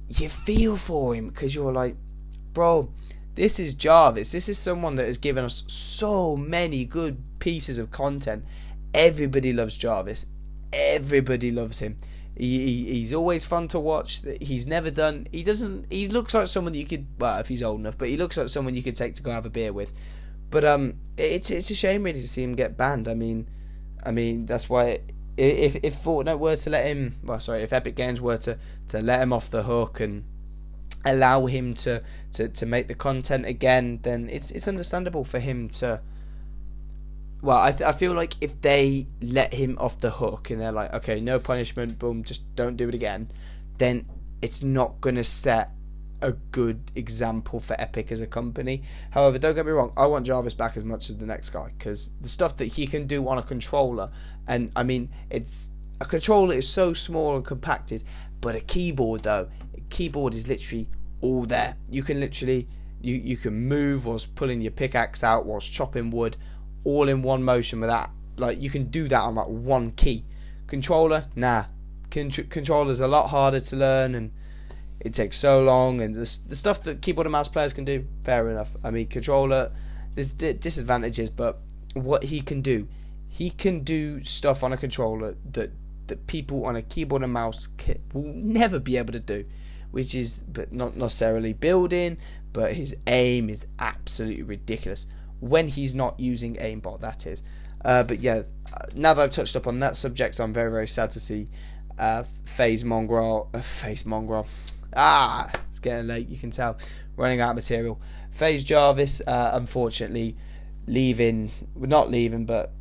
you 0.08 0.28
feel 0.28 0.76
for 0.76 1.14
him 1.14 1.28
because 1.28 1.54
you're 1.54 1.72
like, 1.72 1.96
bro, 2.52 2.90
this 3.34 3.60
is 3.60 3.74
Jarvis. 3.74 4.32
This 4.32 4.48
is 4.48 4.58
someone 4.58 4.96
that 4.96 5.06
has 5.06 5.18
given 5.18 5.44
us 5.44 5.64
so 5.68 6.36
many 6.36 6.84
good 6.84 7.22
pieces 7.38 7.78
of 7.78 7.90
content. 7.90 8.44
Everybody 8.94 9.52
loves 9.52 9.76
Jarvis. 9.76 10.26
Everybody 10.72 11.50
loves 11.50 11.78
him. 11.78 11.96
He, 12.36 12.66
he, 12.66 12.84
he's 12.94 13.12
always 13.12 13.44
fun 13.44 13.68
to 13.68 13.80
watch. 13.80 14.22
He's 14.40 14.66
never 14.66 14.90
done. 14.90 15.26
He 15.32 15.42
doesn't. 15.42 15.92
He 15.92 16.08
looks 16.08 16.34
like 16.34 16.46
someone 16.46 16.74
you 16.74 16.86
could. 16.86 17.06
Well, 17.18 17.40
if 17.40 17.48
he's 17.48 17.62
old 17.62 17.80
enough, 17.80 17.98
but 17.98 18.08
he 18.08 18.16
looks 18.16 18.36
like 18.36 18.48
someone 18.48 18.74
you 18.74 18.82
could 18.82 18.96
take 18.96 19.14
to 19.14 19.22
go 19.22 19.30
have 19.30 19.46
a 19.46 19.50
beer 19.50 19.72
with. 19.72 19.92
But 20.50 20.64
um, 20.64 20.94
it's 21.16 21.50
it's 21.50 21.70
a 21.70 21.74
shame 21.74 22.04
really 22.04 22.20
to 22.20 22.26
see 22.26 22.42
him 22.42 22.54
get 22.54 22.76
banned. 22.76 23.08
I 23.08 23.14
mean, 23.14 23.48
I 24.04 24.12
mean 24.12 24.46
that's 24.46 24.70
why 24.70 25.00
if 25.38 25.76
if 25.76 25.94
Fortnite 25.94 26.38
were 26.38 26.56
to 26.56 26.70
let 26.70 26.86
him, 26.86 27.16
well, 27.22 27.40
sorry, 27.40 27.62
if 27.62 27.72
Epic 27.72 27.94
Games 27.94 28.20
were 28.20 28.38
to, 28.38 28.58
to 28.88 29.00
let 29.00 29.20
him 29.20 29.32
off 29.32 29.50
the 29.50 29.62
hook 29.62 30.00
and 30.00 30.24
allow 31.04 31.46
him 31.46 31.74
to, 31.74 32.02
to, 32.32 32.48
to 32.48 32.66
make 32.66 32.88
the 32.88 32.94
content 32.94 33.46
again, 33.46 34.00
then 34.02 34.28
it's 34.30 34.50
it's 34.50 34.68
understandable 34.68 35.24
for 35.24 35.38
him 35.38 35.68
to. 35.68 36.00
Well, 37.40 37.58
I 37.58 37.70
th- 37.70 37.82
I 37.82 37.92
feel 37.92 38.14
like 38.14 38.34
if 38.40 38.60
they 38.60 39.06
let 39.22 39.54
him 39.54 39.78
off 39.78 39.98
the 39.98 40.10
hook 40.10 40.50
and 40.50 40.60
they're 40.60 40.72
like, 40.72 40.92
okay, 40.94 41.20
no 41.20 41.38
punishment, 41.38 41.98
boom, 41.98 42.24
just 42.24 42.54
don't 42.56 42.76
do 42.76 42.88
it 42.88 42.94
again, 42.94 43.30
then 43.78 44.06
it's 44.42 44.62
not 44.62 45.00
gonna 45.00 45.24
set 45.24 45.70
a 46.22 46.32
good 46.32 46.92
example 46.94 47.60
for 47.60 47.76
Epic 47.80 48.10
as 48.10 48.20
a 48.20 48.26
company. 48.26 48.82
However, 49.10 49.38
don't 49.38 49.54
get 49.54 49.66
me 49.66 49.72
wrong, 49.72 49.92
I 49.96 50.06
want 50.06 50.26
Jarvis 50.26 50.54
back 50.54 50.76
as 50.76 50.84
much 50.84 51.10
as 51.10 51.16
the 51.16 51.26
next 51.26 51.50
guy 51.50 51.72
because 51.78 52.10
the 52.20 52.28
stuff 52.28 52.56
that 52.56 52.66
he 52.66 52.86
can 52.86 53.06
do 53.06 53.26
on 53.28 53.38
a 53.38 53.42
controller, 53.42 54.10
and 54.46 54.72
I 54.74 54.82
mean, 54.82 55.10
it's 55.30 55.72
a 56.00 56.04
controller 56.04 56.54
is 56.54 56.68
so 56.68 56.92
small 56.92 57.36
and 57.36 57.44
compacted, 57.44 58.02
but 58.40 58.54
a 58.54 58.60
keyboard 58.60 59.22
though, 59.22 59.48
a 59.76 59.80
keyboard 59.90 60.34
is 60.34 60.48
literally 60.48 60.88
all 61.20 61.42
there. 61.42 61.76
You 61.90 62.02
can 62.02 62.20
literally 62.20 62.68
you 63.00 63.14
you 63.14 63.36
can 63.36 63.54
move 63.68 64.06
whilst 64.06 64.34
pulling 64.34 64.60
your 64.60 64.72
pickaxe 64.72 65.22
out 65.22 65.46
whilst 65.46 65.72
chopping 65.72 66.10
wood, 66.10 66.36
all 66.84 67.08
in 67.08 67.22
one 67.22 67.42
motion 67.42 67.80
with 67.80 67.90
that. 67.90 68.10
Like 68.36 68.60
you 68.60 68.70
can 68.70 68.84
do 68.84 69.08
that 69.08 69.20
on 69.20 69.34
like 69.34 69.48
one 69.48 69.92
key. 69.92 70.24
Controller, 70.66 71.26
nah. 71.34 71.64
Con- 72.10 72.30
controller's 72.30 73.00
a 73.00 73.08
lot 73.08 73.28
harder 73.28 73.60
to 73.60 73.76
learn 73.76 74.14
and 74.14 74.32
it 75.00 75.14
takes 75.14 75.36
so 75.36 75.62
long, 75.62 76.00
and 76.00 76.14
the, 76.14 76.40
the 76.48 76.56
stuff 76.56 76.82
that 76.84 77.02
keyboard 77.02 77.26
and 77.26 77.32
mouse 77.32 77.48
players 77.48 77.72
can 77.72 77.84
do, 77.84 78.04
fair 78.22 78.48
enough. 78.48 78.72
I 78.82 78.90
mean, 78.90 79.06
controller, 79.06 79.70
there's 80.14 80.32
disadvantages, 80.32 81.30
but 81.30 81.60
what 81.94 82.24
he 82.24 82.40
can 82.40 82.62
do, 82.62 82.88
he 83.28 83.50
can 83.50 83.80
do 83.80 84.22
stuff 84.24 84.64
on 84.64 84.72
a 84.72 84.76
controller 84.76 85.36
that 85.52 85.70
that 86.08 86.26
people 86.26 86.64
on 86.64 86.74
a 86.74 86.82
keyboard 86.82 87.22
and 87.22 87.32
mouse 87.32 87.68
will 88.14 88.22
never 88.22 88.78
be 88.78 88.96
able 88.96 89.12
to 89.12 89.20
do, 89.20 89.44
which 89.90 90.14
is 90.14 90.40
but 90.40 90.72
not 90.72 90.96
necessarily 90.96 91.52
building, 91.52 92.16
but 92.52 92.72
his 92.72 92.96
aim 93.06 93.50
is 93.50 93.66
absolutely 93.78 94.42
ridiculous 94.42 95.06
when 95.40 95.68
he's 95.68 95.94
not 95.94 96.18
using 96.18 96.56
aimbot. 96.56 97.00
That 97.00 97.26
is. 97.26 97.42
Uh, 97.84 98.02
but 98.02 98.18
yeah, 98.18 98.42
now 98.96 99.14
that 99.14 99.22
I've 99.22 99.30
touched 99.30 99.54
up 99.54 99.66
on 99.66 99.78
that 99.80 99.94
subject, 99.94 100.40
I'm 100.40 100.52
very 100.52 100.70
very 100.70 100.88
sad 100.88 101.10
to 101.10 101.20
see 101.20 101.46
uh, 101.98 102.24
FaZe 102.44 102.84
Mongraal, 102.84 103.54
uh, 103.54 103.60
FaZe 103.60 104.04
Mongraal, 104.04 104.46
Ah, 104.94 105.50
it's 105.68 105.78
getting 105.78 106.06
late. 106.06 106.28
You 106.28 106.38
can 106.38 106.50
tell 106.50 106.78
running 107.16 107.40
out 107.40 107.50
of 107.50 107.56
material. 107.56 108.00
FaZe 108.30 108.64
Jarvis, 108.64 109.20
uh, 109.26 109.50
unfortunately, 109.54 110.36
leaving. 110.86 111.50
Not 111.76 112.10
leaving, 112.10 112.46
but 112.46 112.72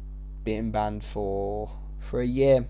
being 0.43 0.71
banned 0.71 1.03
for 1.03 1.69
for 1.99 2.21
a 2.21 2.25
year. 2.25 2.67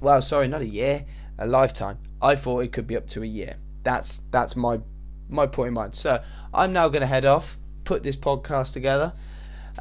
Well, 0.00 0.20
sorry, 0.22 0.48
not 0.48 0.62
a 0.62 0.66
year, 0.66 1.04
a 1.38 1.46
lifetime. 1.46 1.98
I 2.20 2.36
thought 2.36 2.60
it 2.60 2.72
could 2.72 2.86
be 2.86 2.96
up 2.96 3.06
to 3.08 3.22
a 3.22 3.26
year. 3.26 3.56
That's 3.82 4.20
that's 4.30 4.56
my 4.56 4.80
my 5.28 5.46
point 5.46 5.68
in 5.68 5.74
mind. 5.74 5.94
So 5.94 6.22
I'm 6.54 6.72
now 6.72 6.88
going 6.88 7.00
to 7.00 7.06
head 7.06 7.26
off, 7.26 7.58
put 7.84 8.02
this 8.02 8.16
podcast 8.16 8.72
together. 8.72 9.12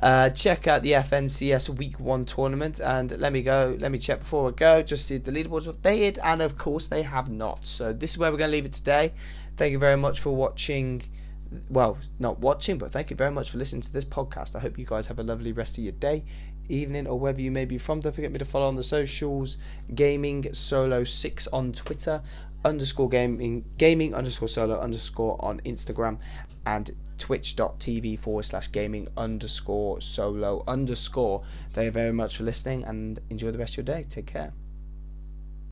Uh, 0.01 0.29
check 0.29 0.67
out 0.67 0.83
the 0.83 0.91
FNCS 0.91 1.69
Week 1.77 1.99
One 1.99 2.25
tournament, 2.25 2.79
and 2.79 3.17
let 3.17 3.31
me 3.31 3.41
go. 3.41 3.77
Let 3.79 3.91
me 3.91 3.97
check 3.97 4.19
before 4.19 4.49
I 4.49 4.51
go. 4.51 4.81
Just 4.81 5.07
see 5.07 5.15
if 5.15 5.23
the 5.23 5.31
leaderboards 5.31 5.71
updated, 5.71 6.17
and 6.23 6.41
of 6.41 6.57
course 6.57 6.87
they 6.87 7.01
have 7.03 7.29
not. 7.29 7.65
So 7.65 7.93
this 7.93 8.11
is 8.11 8.17
where 8.17 8.31
we're 8.31 8.37
going 8.37 8.51
to 8.51 8.55
leave 8.55 8.65
it 8.65 8.73
today. 8.73 9.13
Thank 9.57 9.71
you 9.71 9.79
very 9.79 9.97
much 9.97 10.19
for 10.19 10.35
watching. 10.35 11.01
Well, 11.69 11.97
not 12.19 12.39
watching, 12.39 12.77
but 12.77 12.91
thank 12.91 13.09
you 13.09 13.15
very 13.15 13.31
much 13.31 13.51
for 13.51 13.57
listening 13.57 13.81
to 13.83 13.93
this 13.93 14.03
podcast. 14.03 14.55
I 14.55 14.59
hope 14.59 14.77
you 14.77 14.85
guys 14.85 15.07
have 15.07 15.19
a 15.19 15.23
lovely 15.23 15.53
rest 15.53 15.77
of 15.77 15.83
your 15.83 15.93
day, 15.93 16.25
evening, 16.67 17.07
or 17.07 17.17
wherever 17.17 17.39
you 17.39 17.51
may 17.51 17.65
be 17.65 17.77
from. 17.77 18.01
Don't 18.01 18.13
forget 18.13 18.31
me 18.31 18.39
to 18.39 18.45
follow 18.45 18.67
on 18.67 18.75
the 18.75 18.83
socials. 18.83 19.57
Gaming 19.93 20.53
Solo 20.53 21.03
Six 21.03 21.47
on 21.47 21.71
Twitter 21.71 22.21
underscore 22.65 23.07
gaming 23.07 23.63
gaming 23.77 24.15
underscore 24.15 24.47
solo 24.47 24.79
underscore 24.79 25.37
on 25.39 25.59
Instagram 25.61 26.17
and 26.65 26.95
twitch.tv 27.17 28.19
forward 28.19 28.43
slash 28.43 28.71
gaming 28.71 29.07
underscore 29.17 30.01
solo 30.01 30.63
underscore. 30.67 31.43
Thank 31.71 31.85
you 31.85 31.91
very 31.91 32.13
much 32.13 32.37
for 32.37 32.43
listening 32.43 32.83
and 32.83 33.19
enjoy 33.29 33.51
the 33.51 33.59
rest 33.59 33.77
of 33.77 33.87
your 33.87 33.95
day. 33.95 34.03
Take 34.03 34.27
care. 34.27 34.53